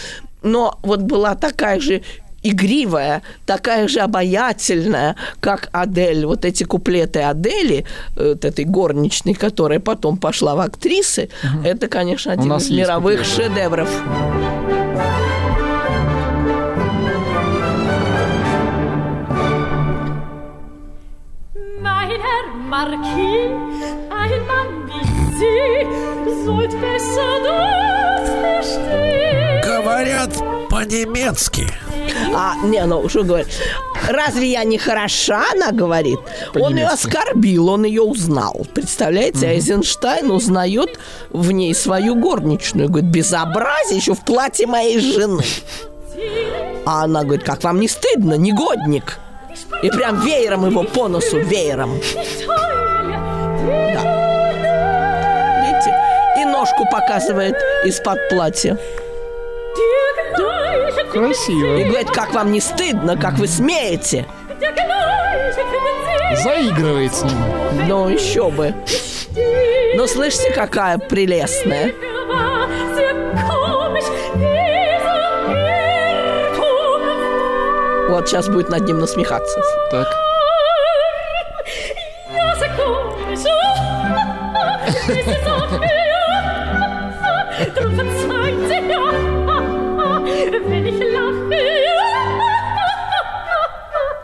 но 0.43 0.77
вот 0.83 1.01
была 1.01 1.33
такая 1.33 1.79
же 1.79 2.03
игривая, 2.45 3.21
такая 3.45 3.87
же 3.87 3.99
обаятельная, 3.99 5.15
как 5.39 5.69
Адель. 5.71 6.25
Вот 6.25 6.45
эти 6.45 6.63
куплеты 6.63 7.21
Адели, 7.21 7.85
вот 8.15 8.45
этой 8.45 8.65
горничной, 8.65 9.33
которая 9.33 9.79
потом 9.79 10.17
пошла 10.17 10.55
в 10.55 10.59
актрисы, 10.59 11.29
это, 11.63 11.87
конечно, 11.87 12.31
один 12.31 12.53
из 12.53 12.69
мировых 12.69 13.19
куплеты. 13.19 13.43
шедевров. 13.43 13.89
Mein 21.81 22.11
Herr 22.25 22.45
Marquis, 22.69 23.51
ein 24.21 24.41
Mann 24.49 24.71
wie 24.87 25.05
Sie, 25.39 25.85
sollt 26.45 26.73
besser 26.81 27.33
das 27.47 28.27
verstehen. 28.41 29.61
Говорят 29.63 30.33
по-немецки. 30.69 31.65
А, 32.33 32.55
не, 32.63 32.85
ну, 32.85 33.07
что 33.09 33.23
говорит? 33.23 33.47
Разве 34.07 34.51
я 34.51 34.63
не 34.63 34.77
хороша, 34.77 35.43
она 35.53 35.71
говорит? 35.71 36.19
Он 36.53 36.75
ее 36.75 36.87
оскорбил, 36.87 37.69
он 37.69 37.85
ее 37.85 38.01
узнал. 38.01 38.65
Представляете, 38.73 39.47
Айзенштайн 39.47 40.29
узнает 40.31 40.99
в 41.29 41.51
ней 41.51 41.73
свою 41.73 42.15
горничную. 42.15 42.89
Говорит, 42.89 43.09
безобразие 43.09 43.97
еще 43.97 44.13
в 44.13 44.23
платье 44.23 44.67
моей 44.67 44.99
жены. 44.99 45.43
А 46.85 47.03
она 47.05 47.23
говорит, 47.23 47.43
как 47.43 47.63
вам 47.63 47.79
не 47.79 47.87
стыдно, 47.87 48.35
негодник? 48.35 49.19
И 49.81 49.89
прям 49.89 50.21
веером 50.21 50.69
его 50.69 50.83
по 50.83 51.07
носу, 51.07 51.39
веером. 51.39 51.93
Видите? 55.61 55.93
И 56.39 56.45
ножку 56.45 56.85
показывает 56.91 57.55
из-под 57.85 58.29
платья. 58.29 58.77
Красиво. 61.15 61.77
И 61.77 61.85
говорит, 61.85 62.11
как 62.11 62.33
вам 62.33 62.51
не 62.51 62.59
стыдно, 62.59 63.15
как 63.15 63.35
вы 63.35 63.47
смеете? 63.47 64.25
Заигрывает 66.43 67.13
с 67.13 67.23
ним. 67.23 67.37
Ну, 67.87 68.09
еще 68.09 68.51
бы. 68.51 68.75
Ну, 69.95 70.07
слышите, 70.07 70.51
какая 70.51 70.97
прелестная. 70.97 71.93
Вот 78.09 78.27
сейчас 78.27 78.49
будет 78.49 78.67
над 78.67 78.85
ним 78.85 78.99
насмехаться. 78.99 79.61
Так. 79.91 80.07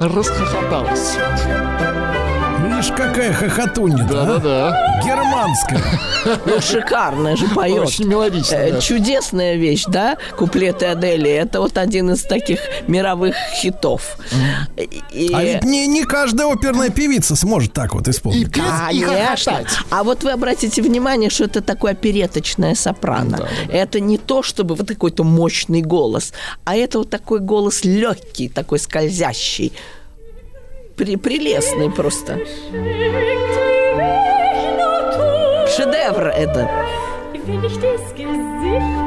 Расхохоталась. 0.02 1.16
Видишь, 2.64 2.92
какая 2.98 3.32
хохотунья 3.34 4.04
Да-да-да. 4.04 5.02
Германская. 5.06 5.80
Ну, 6.46 6.60
шикарная 6.60 7.36
же 7.36 7.48
поет. 7.48 7.86
Очень 7.88 8.08
мелодично. 8.08 8.56
Э, 8.56 8.72
да. 8.74 8.82
Чудесная 8.82 9.56
вещь, 9.58 9.84
да, 9.86 10.18
куплеты 10.38 10.88
Адели. 10.88 11.30
Это 11.30 11.62
вот 11.62 11.78
один 11.78 12.10
из 12.12 12.24
таких 12.24 12.60
мировых 12.88 13.36
хитов. 13.62 14.18
И- 14.84 15.34
А 15.34 15.44
ведь 15.44 15.64
не, 15.64 15.88
не 15.88 16.04
каждая 16.04 16.48
оперная 16.52 16.90
певица 16.90 17.36
сможет 17.36 17.74
так 17.74 17.94
вот 17.94 18.08
И 18.08 18.12
исполнить. 18.12 18.52
петь, 18.54 18.64
и 18.92 19.02
Конечно. 19.02 19.52
хохотать. 19.54 19.78
А 19.90 20.04
вот 20.04 20.24
вы 20.24 20.32
обратите 20.32 20.82
внимание, 20.82 21.30
что 21.30 21.46
это 21.46 21.62
такое 21.62 21.92
опереточное 21.94 22.76
сопрано. 22.76 23.48
Это 23.72 24.00
не 24.00 24.18
то, 24.18 24.42
чтобы 24.44 24.76
вот 24.76 24.88
какой-то 24.88 25.24
мощный 25.24 25.82
голос, 25.82 26.34
а 26.66 26.76
это 26.76 27.00
вот 27.00 27.10
такой 27.10 27.40
голос 27.40 27.84
легкий, 27.84 28.50
такой 28.50 28.80
скользящий. 28.80 29.74
При- 30.96 31.16
прелестный 31.16 31.90
просто. 31.90 32.40
Шедевр 35.76 36.28
это. 36.28 36.70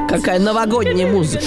Какая 0.09 0.39
новогодняя 0.41 1.07
музыка. 1.11 1.45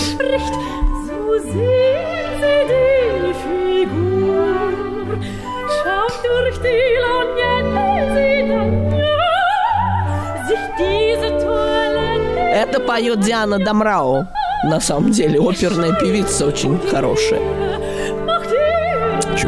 Это 12.78 12.86
поет 12.86 13.22
Диана 13.22 13.58
Дамрау. 13.58 14.28
На 14.64 14.80
самом 14.80 15.10
деле, 15.10 15.40
оперная 15.40 15.94
певица 15.94 16.46
очень 16.46 16.78
хорошая. 16.78 17.67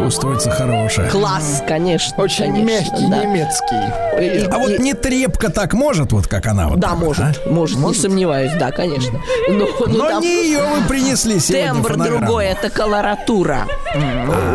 Чувствуется 0.03 0.49
хорошая. 0.49 1.09
Класс, 1.09 1.63
конечно. 1.67 2.23
Очень 2.23 2.53
конечно, 2.53 2.63
мягкий, 2.65 3.07
да. 3.09 3.23
немецкий. 3.25 3.75
И- 4.21 4.49
А 4.51 4.57
вот 4.57 4.71
и- 4.71 4.77
не 4.79 4.93
трепка 4.93 5.49
так 5.49 5.73
может, 5.73 6.11
вот 6.13 6.27
как 6.27 6.47
она 6.47 6.69
вот. 6.69 6.79
Да, 6.79 6.89
так 6.89 6.97
вот, 6.99 7.05
может, 7.17 7.41
а? 7.45 7.49
может, 7.49 7.77
не 7.77 7.93
сомневаюсь, 7.93 8.51
да, 8.59 8.71
конечно. 8.71 9.19
Но, 9.49 9.67
ну, 9.79 9.87
Но 9.87 10.09
там 10.09 10.21
не 10.21 10.45
ее 10.47 10.59
вы 10.59 10.87
принесли 10.87 11.39
сегодня 11.39 11.67
тембр 11.73 11.97
другой, 11.97 12.45
это 12.47 12.69
колоратура. 12.69 13.67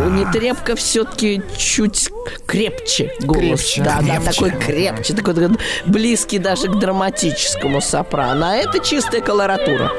Нетребко 0.09 0.75
все-таки 0.75 1.41
чуть 1.57 2.09
крепче 2.45 3.11
голос. 3.21 3.41
Крепче. 3.41 3.81
Да, 3.83 3.97
да, 4.01 4.15
Крепче. 4.17 4.31
такой 4.31 4.51
крепче, 4.51 5.13
такой, 5.13 5.33
такой 5.35 5.57
близкий 5.85 6.39
даже 6.39 6.67
к 6.67 6.75
драматическому 6.79 7.81
сопрано. 7.81 8.51
А 8.51 8.55
это 8.55 8.79
чистая 8.79 9.21
колоратура. 9.21 9.91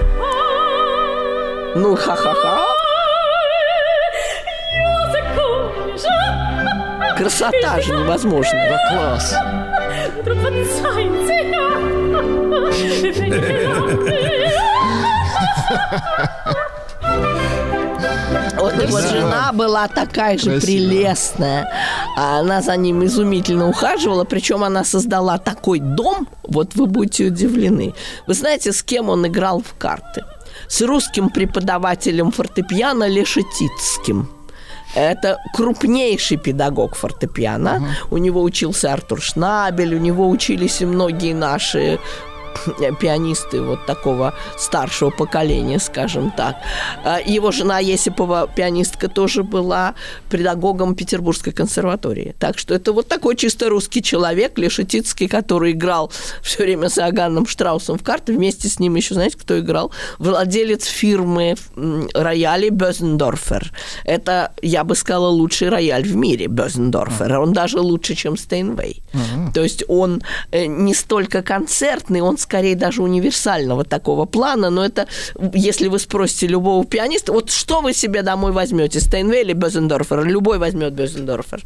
Ну, 1.76 1.94
ха-ха-ха. 1.94 2.75
Красота 7.16 7.80
же 7.80 7.92
невозможная. 7.92 8.70
Да 8.70 8.96
класс. 8.96 9.34
Вот 18.58 18.82
и 18.82 18.86
вот 18.86 19.02
жена 19.04 19.52
была 19.52 19.88
такая 19.88 20.38
же 20.38 20.50
Красиво. 20.50 20.60
прелестная. 20.60 21.72
А 22.16 22.40
Она 22.40 22.62
за 22.62 22.76
ним 22.76 23.04
изумительно 23.04 23.68
ухаживала, 23.68 24.24
причем 24.24 24.64
она 24.64 24.84
создала 24.84 25.38
такой 25.38 25.80
дом, 25.80 26.28
вот 26.42 26.74
вы 26.74 26.86
будете 26.86 27.26
удивлены. 27.26 27.94
Вы 28.26 28.34
знаете, 28.34 28.72
с 28.72 28.82
кем 28.82 29.08
он 29.08 29.26
играл 29.26 29.60
в 29.60 29.74
карты? 29.78 30.24
С 30.68 30.80
русским 30.82 31.28
преподавателем 31.28 32.30
фортепиано 32.32 33.06
Лешетицким. 33.08 34.28
Это 34.96 35.38
крупнейший 35.52 36.38
педагог 36.38 36.94
фортепиано. 36.96 37.82
У 38.10 38.16
него 38.16 38.42
учился 38.42 38.92
Артур 38.92 39.20
Шнабель, 39.20 39.94
у 39.94 39.98
него 39.98 40.28
учились 40.28 40.80
и 40.80 40.86
многие 40.86 41.34
наши 41.34 41.98
пианисты 43.00 43.62
вот 43.62 43.86
такого 43.86 44.34
старшего 44.56 45.10
поколения, 45.10 45.78
скажем 45.78 46.30
так. 46.30 46.56
А 47.04 47.20
Его 47.20 47.50
жена 47.52 47.78
Есипова, 47.78 48.48
пианистка, 48.54 49.08
тоже 49.08 49.42
была 49.42 49.94
педагогом 50.30 50.94
Петербургской 50.94 51.52
консерватории. 51.52 52.34
Так 52.38 52.58
что 52.58 52.74
это 52.74 52.92
вот 52.92 53.08
такой 53.08 53.36
чисто 53.36 53.68
русский 53.68 54.02
человек, 54.02 54.58
Лешетицкий, 54.58 55.28
который 55.28 55.72
играл 55.72 56.10
все 56.42 56.62
время 56.64 56.88
с 56.88 56.98
Иоганном 56.98 57.46
Штраусом 57.46 57.98
в 57.98 58.02
карты. 58.02 58.32
Вместе 58.32 58.68
с 58.68 58.78
ним 58.78 58.96
еще, 58.96 59.14
знаете, 59.14 59.38
кто 59.38 59.58
играл? 59.58 59.92
Владелец 60.18 60.84
фирмы 60.84 61.56
м, 61.76 62.08
роялей 62.14 62.70
Бёзендорфер. 62.70 63.72
Это, 64.04 64.52
я 64.62 64.84
бы 64.84 64.94
сказала, 64.94 65.28
лучший 65.28 65.68
рояль 65.68 66.04
в 66.04 66.14
мире 66.16 66.46
Бёзендорфер. 66.46 67.38
Он 67.38 67.52
даже 67.52 67.80
лучше, 67.80 68.14
чем 68.14 68.36
Стейнвей. 68.36 69.02
То 69.54 69.62
есть 69.62 69.84
он 69.88 70.22
э, 70.50 70.66
не 70.66 70.94
столько 70.94 71.42
концертный, 71.42 72.20
он 72.20 72.38
скорее 72.46 72.76
даже 72.76 73.02
универсального 73.02 73.84
такого 73.84 74.24
плана, 74.24 74.70
но 74.70 74.84
это, 74.84 75.06
если 75.52 75.88
вы 75.88 75.98
спросите 75.98 76.46
любого 76.46 76.84
пианиста, 76.84 77.32
вот 77.32 77.50
что 77.50 77.80
вы 77.80 77.92
себе 77.92 78.22
домой 78.22 78.52
возьмете, 78.52 79.00
Стейнвей 79.00 79.42
или 79.42 79.52
Бёзендорфер? 79.52 80.24
Любой 80.24 80.58
возьмет 80.58 80.92
Бёзендорфер. 80.92 81.62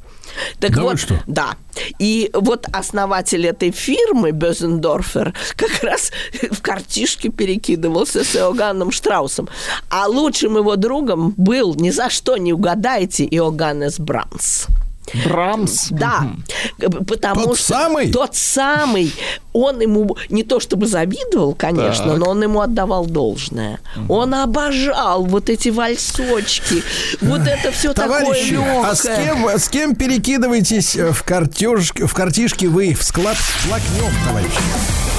Так 0.59 0.71
Да 0.75 0.83
вот, 0.83 0.99
что? 0.99 1.21
да. 1.27 1.57
И 1.99 2.31
вот 2.33 2.67
основатель 2.73 3.47
этой 3.47 3.73
фирмы, 3.73 4.31
Бёзендорфер, 4.31 5.35
как 5.57 5.83
раз 5.83 6.13
в 6.51 6.63
картишке 6.63 7.29
перекидывался 7.29 8.25
с 8.25 8.35
Иоганном 8.37 8.91
Штраусом. 8.91 9.49
А 9.91 10.07
лучшим 10.09 10.57
его 10.57 10.77
другом 10.77 11.35
был, 11.37 11.75
ни 11.75 11.91
за 11.91 12.09
что 12.09 12.39
не 12.39 12.53
угадаете, 12.55 13.25
Иоганнес 13.27 13.99
Брамс. 13.99 14.67
Брамс. 15.25 15.89
Да, 15.91 16.33
потому 16.79 17.45
Тот 17.47 17.59
что 17.59 17.67
самый? 17.67 18.13
тот 18.13 18.37
самый, 18.37 19.13
он 19.53 19.81
ему 19.81 20.17
не 20.29 20.43
то 20.43 20.61
чтобы 20.61 20.87
завидовал, 20.87 21.55
конечно, 21.55 22.07
Так. 22.11 22.19
но 22.19 22.31
он 22.31 22.43
ему 22.43 22.61
отдавал 22.61 23.07
должное. 23.07 23.81
Он 24.09 24.35
обожал 24.35 25.25
вот 25.25 25.49
эти 25.51 25.69
вальсочки, 25.71 26.83
вот 27.21 27.43
это 27.47 27.73
все 27.73 27.93
такое 27.93 28.21
Товарищи, 28.21 28.53
легкое. 28.53 28.91
а 28.91 28.95
с 28.95 29.03
кем, 29.03 29.49
с 29.49 29.69
кем 29.69 29.95
перекидываетесь 29.97 30.97
в, 30.97 31.23
картежке, 31.25 32.07
в 32.07 32.15
картишке 32.15 32.69
вы? 32.69 32.95
В 32.95 33.03
склад 33.03 33.37
Плакнев, 33.67 34.13
товарищи. 34.27 35.10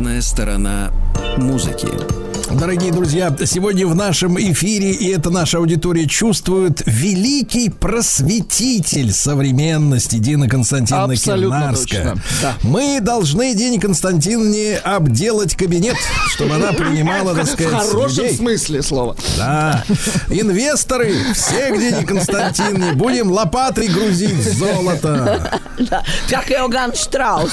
Обратная 0.00 0.22
сторона 0.22 0.92
музыки. 1.36 2.29
Дорогие 2.58 2.92
друзья, 2.92 3.34
сегодня 3.46 3.86
в 3.86 3.94
нашем 3.94 4.36
эфире, 4.38 4.90
и 4.90 5.08
это 5.08 5.30
наша 5.30 5.58
аудитория 5.58 6.06
чувствует, 6.06 6.82
великий 6.84 7.70
просветитель 7.70 9.12
современности 9.12 10.16
Дина 10.16 10.48
Константиновна 10.48 11.12
Абсолютно 11.14 11.58
Кирнарская. 11.60 12.04
точно, 12.10 12.22
да. 12.42 12.54
Мы 12.62 13.00
должны 13.00 13.54
Дине 13.54 13.80
Константиновне 13.80 14.76
обделать 14.78 15.54
кабинет, 15.54 15.96
чтобы 16.34 16.56
она 16.56 16.72
принимала, 16.72 17.34
так 17.34 17.44
В 17.46 17.50
сказать, 17.50 17.72
хорошем 17.88 18.24
людей. 18.24 18.36
смысле 18.36 18.82
слова. 18.82 19.16
Да. 19.36 19.84
Инвесторы, 20.28 21.14
все 21.34 21.70
к 21.72 21.78
Дине 21.78 22.04
Константиновне, 22.04 22.92
будем 22.94 23.30
лопатой 23.30 23.86
грузить 23.88 24.42
золото. 24.58 25.60
Да, 25.78 26.02
как 26.28 26.50
Иоганн 26.50 26.94
Штраус. 26.94 27.52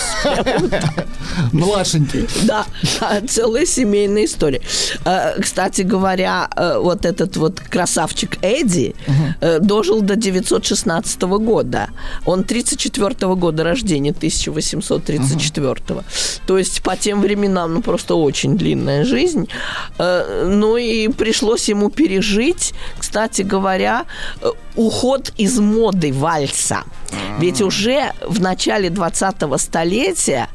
Младшенький. 1.54 2.28
Да, 2.44 2.66
целая 3.30 3.66
семейная 3.66 4.26
история. 4.26 4.62
Э, 5.06 5.40
Кстати 5.42 5.82
говоря, 5.84 6.48
э, 6.56 6.80
вот 6.80 7.06
этот 7.06 7.38
вот 7.38 7.60
красавчик 7.60 8.38
Эдди 8.42 8.96
э, 9.42 9.60
дожил 9.60 10.02
до 10.02 10.16
916 10.16 11.22
года. 11.22 11.90
Он 12.26 12.44
34 12.44 13.36
года 13.36 13.64
рождения, 13.64 14.12
1834. 14.12 16.04
То 16.46 16.58
есть 16.58 16.82
по 16.82 16.96
тем 16.96 17.22
временам, 17.22 17.74
ну, 17.74 17.82
просто 17.82 18.16
очень 18.16 18.58
длинная 18.58 19.06
жизнь. 19.06 19.48
Э, 20.00 20.46
Ну 20.48 20.78
и 20.78 21.08
пришлось 21.10 21.70
ему 21.70 21.90
пережить, 21.90 22.74
кстати 23.00 23.42
говоря, 23.44 24.06
уход 24.76 25.34
из 25.40 25.60
моды 25.60 26.12
вальса. 26.14 26.84
Ведь 27.40 27.62
уже 27.62 28.14
в 28.28 28.40
начале 28.42 28.90
20-го 28.90 29.58
столетия 29.58 30.48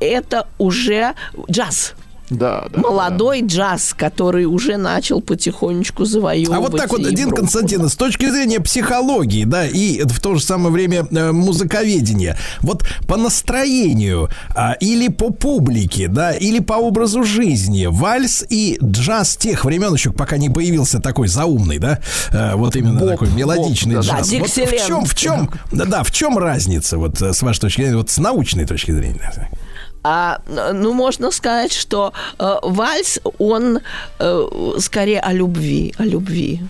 это 0.00 0.46
уже 0.58 1.14
джаз. 1.50 1.94
Да, 2.30 2.66
да. 2.72 2.80
Молодой 2.80 3.42
джаз, 3.42 3.94
который 3.96 4.46
уже 4.46 4.76
начал 4.76 5.20
потихонечку 5.20 6.04
завоевывать. 6.04 6.58
А 6.58 6.60
вот 6.60 6.76
так 6.76 6.90
вот, 6.90 7.02
Дин 7.02 7.18
Европу. 7.18 7.36
Константиновна, 7.36 7.88
с 7.88 7.94
точки 7.94 8.28
зрения 8.28 8.60
психологии, 8.60 9.44
да, 9.44 9.66
и 9.66 10.02
в 10.02 10.20
то 10.20 10.34
же 10.34 10.42
самое 10.42 10.72
время 10.72 11.06
э, 11.10 11.32
музыковедения, 11.32 12.36
вот 12.62 12.84
по 13.06 13.16
настроению 13.16 14.28
а, 14.54 14.72
или 14.80 15.08
по 15.08 15.30
публике, 15.30 16.08
да, 16.08 16.32
или 16.32 16.58
по 16.58 16.74
образу 16.74 17.22
жизни, 17.22 17.86
вальс 17.86 18.44
и 18.48 18.78
джаз 18.82 19.36
тех 19.36 19.64
времен 19.64 19.94
еще, 19.94 20.10
пока 20.10 20.36
не 20.36 20.50
появился 20.50 21.00
такой 21.00 21.28
заумный, 21.28 21.78
да, 21.78 22.00
э, 22.32 22.54
вот 22.56 22.74
именно 22.74 22.98
Боп, 22.98 23.10
такой 23.10 23.30
мелодичный 23.30 23.96
да. 23.96 24.00
джаз. 24.00 24.28
Да, 24.28 24.38
вот 24.38 24.50
в 24.50 24.86
чем, 24.86 25.04
в 25.04 25.14
чем, 25.14 25.50
да, 25.70 25.84
да, 25.84 26.02
в 26.02 26.10
чем 26.10 26.38
разница, 26.38 26.98
вот 26.98 27.22
э, 27.22 27.32
с 27.32 27.42
вашей 27.42 27.60
точки 27.60 27.82
зрения, 27.82 27.96
вот 27.96 28.10
с 28.10 28.18
научной 28.18 28.66
точки 28.66 28.90
зрения? 28.90 29.32
А, 30.08 30.40
ну, 30.46 30.92
можно 30.92 31.32
сказать, 31.32 31.72
что 31.72 32.12
э, 32.38 32.58
вальс, 32.62 33.18
он 33.38 33.80
э, 34.20 34.48
скорее 34.78 35.18
о 35.18 35.32
любви, 35.32 35.94
о 35.98 36.04
любви. 36.04 36.60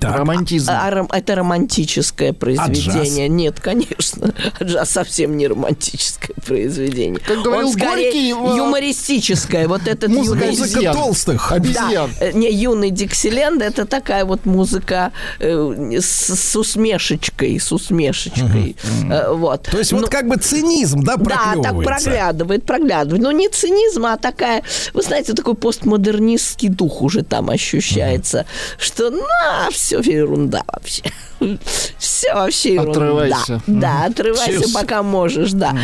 Так, 0.00 0.16
Романтизм. 0.16 0.70
А 0.72 0.90
ром- 0.90 1.08
это 1.12 1.34
романтическое 1.34 2.32
произведение. 2.32 3.28
Нет, 3.28 3.60
конечно. 3.60 4.32
Джаз 4.62 4.90
совсем 4.90 5.36
не 5.36 5.46
романтическое 5.48 6.34
произведение. 6.46 7.18
Как 7.20 7.42
говорил 7.42 7.68
Он 7.68 7.72
скорее 7.72 8.12
Горький, 8.12 8.30
э, 8.30 8.56
юмористическое. 8.56 9.68
Вот 9.68 9.86
этот 9.86 10.10
Музыка 10.10 10.44
юный- 10.44 10.50
музыка 10.50 10.78
обезьян. 10.78 10.94
толстых. 10.94 11.46
Да, 11.50 11.54
Обезьян. 11.56 12.10
э, 12.20 12.32
не 12.32 12.50
юный 12.52 12.90
Диксиленд, 12.90 13.62
это 13.62 13.86
такая 13.86 14.24
вот 14.24 14.44
музыка 14.46 15.12
э, 15.40 15.98
с, 16.00 16.34
с 16.36 16.56
усмешечкой, 16.56 17.58
с 17.58 17.72
усмешечкой. 17.72 18.76
Э, 19.10 19.32
вот. 19.32 19.62
То 19.62 19.78
есть 19.78 19.92
Ну, 19.92 20.00
вот 20.00 20.10
как 20.10 20.28
бы 20.28 20.36
цинизм, 20.36 21.02
да, 21.02 21.16
да, 21.16 21.24
так 21.24 21.52
проклевывается. 21.54 22.04
проглядывает, 22.04 22.64
проглядывает. 22.64 23.22
Но 23.22 23.32
не 23.32 23.48
цинизм, 23.48 24.06
а 24.06 24.16
такая, 24.16 24.62
вы 24.94 25.02
знаете, 25.02 25.32
такой 25.32 25.54
постмодернистский 25.54 26.68
дух 26.68 27.02
уже 27.02 27.22
там 27.22 27.50
ощущается, 27.50 28.44
что 28.78 29.10
на, 29.10 29.70
все 29.70 29.87
ерунда 29.92 30.64
вообще. 30.72 31.02
Все 31.98 32.34
вообще 32.34 32.74
ерунда. 32.74 32.90
Отрывайся. 32.92 33.62
Да, 33.66 34.04
отрывайся, 34.06 34.72
пока 34.74 35.02
можешь, 35.02 35.52
да. 35.52 35.76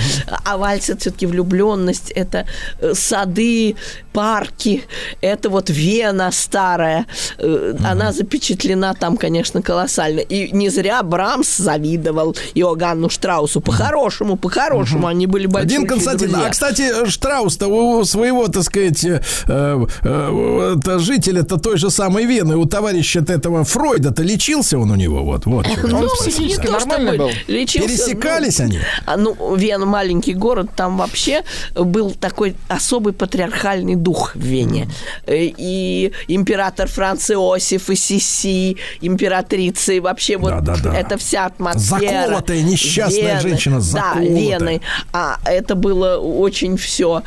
А 0.44 0.56
вальс 0.56 0.88
это 0.90 1.00
все-таки 1.00 1.26
влюбленность, 1.26 2.10
это 2.10 2.46
э, 2.80 2.94
сады, 2.94 3.76
парки, 4.12 4.84
это 5.20 5.50
вот 5.50 5.70
Вена 5.70 6.30
старая. 6.32 7.06
Э, 7.38 7.74
Она 7.84 8.12
запечатлена 8.12 8.94
там, 8.94 9.16
конечно, 9.16 9.62
колоссально. 9.62 10.20
И 10.20 10.50
не 10.52 10.68
зря 10.70 11.02
Брамс 11.02 11.56
завидовал 11.56 12.36
Иоганну 12.54 13.10
Штраусу. 13.10 13.60
По-хорошему, 13.60 14.36
по-хорошему, 14.36 15.06
они 15.06 15.26
были 15.26 15.46
большие 15.46 15.76
Один 15.76 15.86
Константин, 15.86 16.30
друзья. 16.30 16.48
а 16.48 16.50
кстати, 16.50 17.08
Штраус-то 17.08 17.68
у 17.68 18.04
своего, 18.04 18.48
так 18.48 18.62
сказать, 18.64 19.04
э, 19.04 19.20
э, 19.48 19.86
э, 20.02 20.98
жителя-то 20.98 21.56
той 21.58 21.76
же 21.76 21.90
самой 21.90 22.26
Вены, 22.26 22.56
у 22.56 22.64
товарища 22.66 23.20
этого 23.20 23.64
Фройда-то 23.64 24.22
лечился 24.22 24.78
он 24.78 24.90
у 24.90 24.94
него, 24.96 25.24
вот, 25.24 25.43
вот. 25.44 25.66
что 25.66 25.86
Ну, 25.86 25.98
Он 25.98 26.08
психически 26.08 26.60
не 26.60 26.66
то 26.66 26.72
нормальный 26.72 27.18
был? 27.18 27.30
лечился, 27.48 27.88
Пересекались 27.88 28.58
ну, 28.58 28.64
они? 28.64 28.78
А, 29.06 29.16
ну, 29.16 29.54
Вена 29.56 29.86
маленький 29.86 30.34
город, 30.34 30.70
там 30.76 30.96
вообще 30.96 31.42
был 31.74 32.12
такой 32.12 32.56
особый 32.68 33.12
патриархальный 33.12 33.94
дух 33.96 34.34
в 34.34 34.40
Вене. 34.40 34.88
Э, 35.26 35.34
И 35.36 36.12
император 36.28 36.88
Франц 36.88 37.30
Иосиф, 37.30 37.90
и 37.90 37.96
Сиси, 37.96 38.76
императрица, 39.00 39.92
и 39.92 40.00
вообще 40.00 40.36
вот 40.36 40.50
Да-да-да. 40.50 40.94
эта 40.96 41.18
вся 41.18 41.46
атмосфера. 41.46 42.22
Заколотая 42.22 42.62
несчастная 42.62 43.40
женщина, 43.40 43.76
Да, 43.76 43.80
заколотая. 43.82 44.28
Вены. 44.28 44.80
А 45.12 45.38
это 45.44 45.74
было 45.74 46.16
очень 46.18 46.76
все 46.76 47.22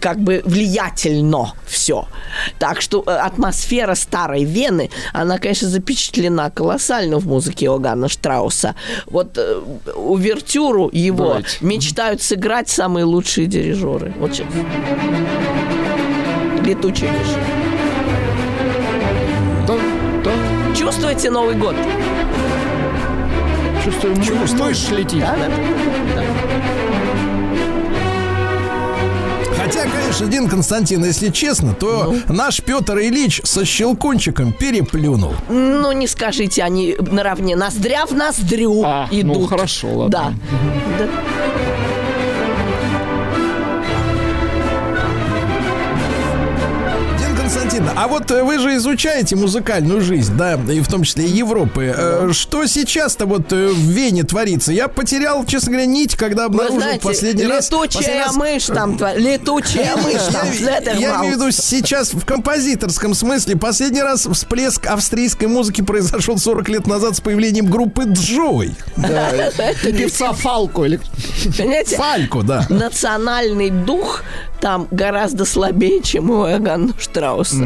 как 0.00 0.20
бы 0.20 0.42
влиятельно 0.44 1.54
все. 1.66 2.06
Так 2.58 2.80
что 2.80 3.02
э, 3.06 3.10
атмосфера 3.10 3.94
старой 3.94 4.44
Вены, 4.44 4.90
она, 5.12 5.38
конечно, 5.38 5.68
запечатлена 5.68 6.50
колоссально 6.50 7.18
в 7.18 7.26
музыке 7.26 7.55
Иоганна 7.62 8.08
Штрауса. 8.08 8.74
Вот 9.06 9.36
э, 9.36 9.60
увертюру 9.94 10.88
его 10.92 11.26
Давайте. 11.26 11.56
мечтают 11.60 12.22
сыграть 12.22 12.68
самые 12.68 13.04
лучшие 13.04 13.46
дирижеры. 13.46 14.12
Вот 14.18 14.34
сейчас. 14.34 14.46
Летучий 16.64 17.08
мышь. 17.08 17.36
Да, 19.66 19.74
да. 20.24 20.74
Чувствуете 20.74 21.30
Новый 21.30 21.54
год? 21.54 21.76
Чувствую, 23.84 24.16
мышь 24.16 24.88
летит. 24.90 25.20
Да, 25.20 25.36
да, 25.36 25.46
Хотя, 29.66 29.82
конечно, 29.90 30.26
Дин 30.28 30.48
Константин, 30.48 31.04
если 31.04 31.30
честно, 31.30 31.74
то 31.74 32.14
Ну. 32.28 32.34
наш 32.34 32.62
Петр 32.62 32.98
Ильич 32.98 33.40
со 33.44 33.64
щелкунчиком 33.64 34.52
переплюнул. 34.52 35.32
Ну, 35.48 35.90
не 35.90 36.06
скажите, 36.06 36.62
они 36.62 36.96
наравне 37.00 37.56
ноздря 37.56 38.06
в 38.06 38.12
ноздрю 38.12 38.82
А, 38.84 39.08
ну, 39.10 39.20
идут. 39.20 39.48
хорошо, 39.50 39.88
ладно. 39.88 40.34
Да. 40.98 41.04
Да. 41.04 41.75
А 47.96 48.08
вот 48.08 48.30
э, 48.30 48.42
вы 48.42 48.58
же 48.58 48.76
изучаете 48.76 49.36
музыкальную 49.36 50.00
жизнь, 50.00 50.36
да, 50.36 50.54
и 50.54 50.80
в 50.80 50.88
том 50.88 51.02
числе 51.02 51.24
и 51.24 51.30
Европы. 51.30 51.94
Э, 51.96 52.30
Что 52.32 52.66
сейчас-то 52.66 53.26
вот 53.26 53.52
э, 53.52 53.68
в 53.68 53.78
Вене 53.78 54.22
творится? 54.22 54.72
Я 54.72 54.88
потерял, 54.88 55.44
честно 55.46 55.72
говоря, 55.72 55.86
нить, 55.86 56.14
когда 56.14 56.44
обнаружил 56.44 56.80
знаете, 56.80 57.00
последний 57.00 57.46
раз... 57.46 57.70
летучая 57.70 57.88
последний 58.00 58.20
раз- 58.20 58.36
мышь 58.36 58.66
там, 58.66 58.98
летучая 59.16 59.96
мышь 59.96 60.22
там, 60.32 60.46
Я, 60.98 61.16
имею 61.20 61.34
в 61.34 61.36
виду 61.36 61.50
сейчас 61.50 62.12
в 62.12 62.24
композиторском 62.24 63.14
смысле. 63.14 63.56
Последний 63.56 64.02
раз 64.02 64.26
всплеск 64.26 64.86
австрийской 64.86 65.48
музыки 65.48 65.80
произошел 65.80 66.38
40 66.38 66.68
лет 66.68 66.86
назад 66.86 67.16
с 67.16 67.20
появлением 67.20 67.66
группы 67.66 68.04
Джой. 68.04 68.74
Да, 68.96 69.30
и 69.84 69.92
певца. 69.92 70.32
Понимаете? 71.56 71.96
Фалько, 71.96 72.42
да. 72.42 72.66
Национальный 72.68 73.70
дух 73.70 74.22
там 74.60 74.88
гораздо 74.90 75.44
слабее, 75.44 76.02
чем 76.02 76.30
у 76.30 76.46
Иоганна 76.46 76.92
Штрауса. 76.98 77.56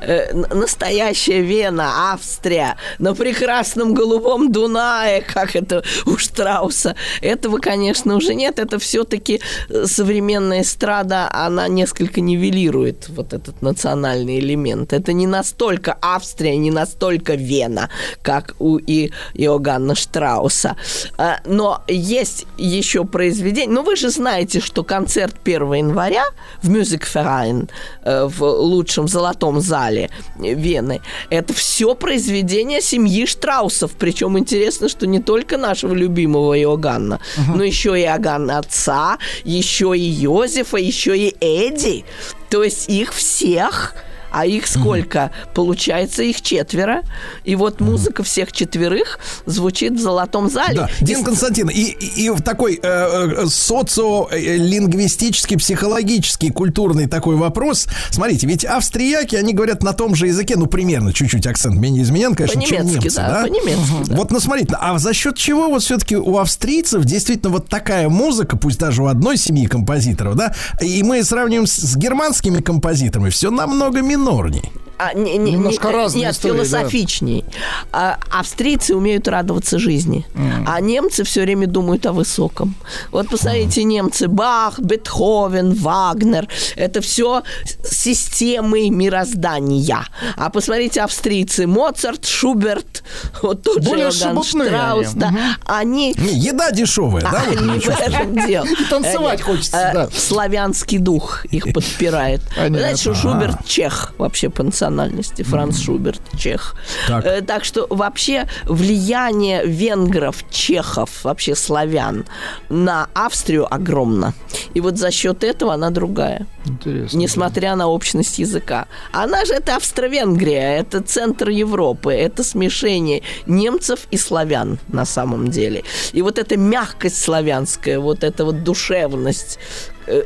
Э, 0.00 0.32
Настоящая 0.54 1.42
Вена, 1.42 2.12
Австрия, 2.12 2.76
на 2.98 3.14
прекрасном 3.14 3.94
голубом 3.94 4.52
Дунае, 4.52 5.22
как 5.22 5.56
это 5.56 5.82
у 6.06 6.16
Штрауса. 6.16 6.96
Этого, 7.20 7.58
конечно, 7.58 8.16
уже 8.16 8.34
нет. 8.34 8.58
Это 8.58 8.78
все-таки 8.78 9.40
современная 9.84 10.62
эстрада, 10.62 11.28
она 11.30 11.68
несколько 11.68 12.20
нивелирует 12.20 13.08
вот 13.08 13.32
этот 13.32 13.62
национальный 13.62 14.38
элемент. 14.38 14.92
Это 14.92 15.12
не 15.12 15.26
настолько 15.26 15.96
Австрия, 16.00 16.56
не 16.56 16.70
настолько 16.70 17.34
Вена, 17.34 17.90
как 18.22 18.54
у 18.58 18.78
и 18.78 19.10
Иоганна 19.34 19.94
Штрауса. 19.94 20.76
А, 21.18 21.38
Но 21.46 21.82
есть 21.88 22.46
еще 22.58 23.04
произведение. 23.04 23.74
Ну, 23.74 23.82
вы 23.82 23.96
же 23.96 24.10
знаете, 24.10 24.60
что 24.60 24.84
концерт 24.84 25.36
1 25.44 25.72
января 25.74 26.24
в 26.62 26.68
Мюзикферайн 26.68 27.68
в 28.04 28.42
лучшем 28.42 29.08
золотом 29.08 29.41
зале 29.60 30.10
Вены, 30.36 31.00
это 31.30 31.52
все 31.52 31.94
произведение 31.94 32.80
семьи 32.80 33.26
Штраусов. 33.26 33.92
Причем 33.98 34.38
интересно, 34.38 34.88
что 34.88 35.06
не 35.06 35.20
только 35.20 35.56
нашего 35.56 35.94
любимого 35.94 36.58
Иоганна, 36.58 37.20
но 37.54 37.62
еще 37.64 37.98
и 37.98 38.02
Иоганна 38.02 38.58
отца, 38.58 39.18
еще 39.44 39.96
и 39.96 40.00
Йозефа, 40.00 40.76
еще 40.76 41.16
и 41.16 41.34
Эдди. 41.40 42.04
То 42.50 42.62
есть 42.62 42.88
их 42.88 43.12
всех 43.12 43.94
А 44.32 44.46
их 44.46 44.66
сколько? 44.66 45.30
Получается, 45.54 46.22
их 46.22 46.40
четверо. 46.40 47.02
И 47.44 47.54
вот 47.54 47.80
музыка 47.80 48.22
всех 48.22 48.50
четверых 48.52 49.18
звучит 49.46 49.92
в 49.92 50.00
золотом 50.00 50.50
зале. 50.50 50.74
Да, 50.74 50.88
Дин 51.00 51.22
Константин, 51.22 51.68
и, 51.68 51.82
и, 51.82 52.24
и 52.24 52.30
в 52.30 52.40
такой 52.40 52.80
э, 52.82 52.82
э, 52.82 53.44
социолингвистический, 53.46 55.58
психологический, 55.58 56.48
культурный 56.50 57.08
такой 57.08 57.36
вопрос. 57.36 57.86
Смотрите, 58.10 58.46
ведь 58.46 58.64
австрияки, 58.64 59.36
они 59.36 59.52
говорят 59.52 59.82
на 59.82 59.92
том 59.92 60.14
же 60.14 60.28
языке, 60.28 60.56
ну, 60.56 60.64
примерно, 60.66 61.12
чуть-чуть 61.12 61.46
акцент 61.46 61.76
менее 61.76 62.04
изменен, 62.04 62.34
конечно, 62.34 62.62
чем 62.62 62.86
немцы, 62.86 63.16
да, 63.16 63.28
да? 63.28 63.42
по-немецки, 63.42 64.06
да. 64.06 64.16
Вот, 64.16 64.30
ну, 64.30 64.40
смотрите, 64.40 64.74
а 64.80 64.98
за 64.98 65.12
счет 65.12 65.36
чего 65.36 65.68
вот 65.68 65.82
все-таки 65.82 66.16
у 66.16 66.38
австрийцев 66.38 67.04
действительно 67.04 67.52
вот 67.52 67.68
такая 67.68 68.08
музыка, 68.08 68.56
пусть 68.56 68.78
даже 68.78 69.02
у 69.02 69.06
одной 69.06 69.36
семьи 69.36 69.66
композиторов, 69.66 70.36
да, 70.36 70.54
и 70.80 71.02
мы 71.02 71.22
сравниваем 71.22 71.66
с, 71.66 71.74
с 71.74 71.96
германскими 71.96 72.60
композиторами, 72.60 73.28
все 73.30 73.50
намного 73.50 74.00
минорней. 74.22 74.72
А, 74.98 75.14
не- 75.14 75.36
не- 75.36 75.52
Немножко 75.52 75.88
не- 75.88 75.94
разные 75.94 76.24
Нет, 76.26 76.34
истории, 76.34 76.58
да. 76.58 76.64
философичней. 76.64 77.44
А, 77.90 78.18
австрийцы 78.30 78.94
умеют 78.94 79.26
радоваться 79.26 79.80
жизни, 79.80 80.24
а 80.64 80.80
немцы 80.80 81.24
все 81.24 81.40
время 81.42 81.66
думают 81.66 82.06
о 82.06 82.12
высоком. 82.12 82.76
Вот 83.10 83.28
посмотрите, 83.28 83.82
немцы, 83.82 84.28
Бах, 84.28 84.78
Бетховен, 84.78 85.74
Вагнер, 85.74 86.46
это 86.76 87.00
все 87.00 87.42
системы 87.84 88.90
мироздания. 88.90 90.06
А 90.36 90.50
посмотрите, 90.50 91.00
австрийцы, 91.02 91.66
Моцарт, 91.66 92.24
Шуберт, 92.26 93.02
вот 93.42 93.62
тот 93.62 93.82
Более 93.82 94.12
же 94.12 94.26
Иоганн 94.26 94.44
Штраус, 94.44 95.06
они. 95.08 95.18
да, 95.20 95.34
они 95.66 96.14
Не, 96.16 96.32
еда 96.38 96.70
дешевая, 96.70 97.22
да? 97.22 97.42
вот 97.48 97.58
вы 97.58 97.80
в 97.80 97.88
этом 97.88 98.46
дело. 98.46 98.66
танцевать 98.88 99.40
хочется, 99.42 99.76
э, 99.76 99.94
да. 99.94 100.08
Славянский 100.16 100.98
дух 100.98 101.44
их 101.46 101.72
подпирает. 101.72 102.40
Знаете, 102.54 103.00
что 103.00 103.14
Шуберт 103.14 103.66
чех 103.66 104.11
вообще 104.18 104.48
по 104.48 104.62
национальности. 104.62 105.42
Франц 105.42 105.78
Шуберт 105.78 106.20
чех. 106.38 106.76
Так. 107.06 107.24
Э, 107.24 107.40
Так 107.42 107.64
что 107.64 107.86
вообще 107.90 108.46
влияние 108.64 109.64
венгров, 109.66 110.44
чехов, 110.50 111.24
вообще 111.24 111.54
славян 111.54 112.24
на 112.68 113.08
Австрию 113.14 113.72
огромно. 113.72 114.34
И 114.74 114.80
вот 114.80 114.98
за 114.98 115.10
счет 115.10 115.44
этого 115.44 115.74
она 115.74 115.90
другая. 115.90 116.46
Интересно. 116.64 117.18
Несмотря 117.18 117.76
на 117.76 117.88
общность 117.88 118.38
языка. 118.38 118.86
Она 119.12 119.44
же 119.44 119.54
это 119.54 119.76
Австро-Венгрия, 119.76 120.78
это 120.78 121.00
центр 121.00 121.48
Европы, 121.48 122.12
это 122.12 122.44
смешение 122.44 123.22
немцев 123.46 124.06
и 124.10 124.16
славян 124.16 124.78
на 124.88 125.04
самом 125.04 125.48
деле. 125.50 125.82
И 126.12 126.22
вот 126.22 126.38
эта 126.38 126.56
мягкость 126.56 127.20
славянская, 127.22 127.98
вот 127.98 128.24
эта 128.24 128.44
вот 128.44 128.62
душевность, 128.62 129.58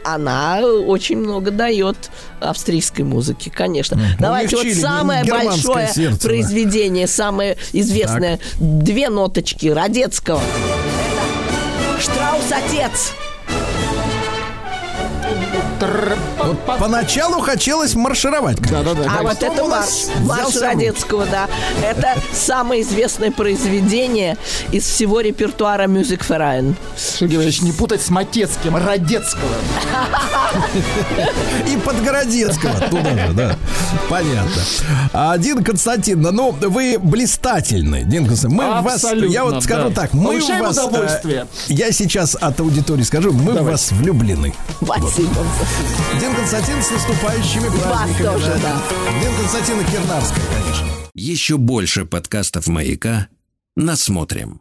она 0.05 0.61
очень 0.61 1.19
много 1.19 1.51
дает 1.51 2.11
австрийской 2.41 3.05
музыке, 3.05 3.51
конечно. 3.51 3.99
Давайте 4.19 4.57
вот 4.57 4.67
самое 4.69 5.25
большое 5.25 5.89
сердце, 5.89 6.23
да. 6.23 6.29
произведение, 6.29 7.07
самое 7.07 7.57
известное, 7.73 8.39
две 8.59 9.09
ноточки 9.09 9.69
Радецкого. 9.69 10.41
Это 10.41 12.01
Штраус 12.01 12.53
отец. 12.53 13.13
Вот 16.47 16.79
поначалу 16.79 17.41
хотелось 17.41 17.95
маршировать. 17.95 18.61
Да-да-да. 18.61 19.11
А 19.19 19.23
вот 19.23 19.43
это 19.43 19.65
у 19.65 19.69
марш, 19.69 19.87
нас 19.87 20.11
марш 20.21 20.57
Радецкого, 20.57 21.27
да. 21.27 21.49
Это 21.83 22.15
самое 22.33 22.83
известное 22.83 23.31
произведение 23.31 24.37
из 24.71 24.85
всего 24.85 25.21
репертуара 25.21 25.85
Music 25.85 26.27
Verein. 26.29 26.75
Сергей 26.97 27.37
Иванович, 27.37 27.63
не 27.63 27.73
путать 27.73 28.03
с 28.03 28.11
Матецким, 28.11 28.77
Радецкого. 28.77 29.55
И 31.67 31.77
Подгородецкого 31.79 32.81
туда 32.89 33.27
же, 33.27 33.33
да. 33.33 33.57
Понятно. 34.09 34.63
А, 35.13 35.37
Дин 35.39 35.65
Константин, 35.65 36.21
ну, 36.21 36.53
вы 36.53 36.99
блистательны, 36.99 38.05
Дин 38.05 38.27
Константин. 38.27 38.59
Мы 38.59 38.81
в 38.81 38.85
вас, 38.85 39.05
я 39.29 39.45
вот 39.45 39.63
скажу 39.65 39.89
да. 39.91 40.03
так, 40.03 40.13
мы 40.13 40.23
в 40.23 40.39
Получаем 40.39 40.63
вас... 40.63 40.79
э, 40.79 40.85
удовольствие. 40.85 41.47
Я 41.69 41.93
сейчас 41.93 42.37
от 42.41 42.61
аудитории 42.61 43.03
скажу, 43.03 43.33
мы 43.33 43.53
в 43.53 43.65
вас 43.65 43.93
влюблены. 43.93 44.55
Спасибо. 44.83 45.31
Дин 46.21 46.36
Константин 46.37 46.83
с 46.83 46.91
наступающими 46.91 47.69
праздниками. 47.81 48.27
тоже, 48.27 48.59
да. 48.63 48.83
Дин 49.21 49.35
Константин 49.37 49.81
и 49.81 49.85
Кернарская, 49.85 50.45
конечно. 50.47 50.87
Еще 51.15 51.57
больше 51.57 52.05
подкастов 52.05 52.67
«Маяка» 52.69 53.29
насмотрим. 53.77 54.61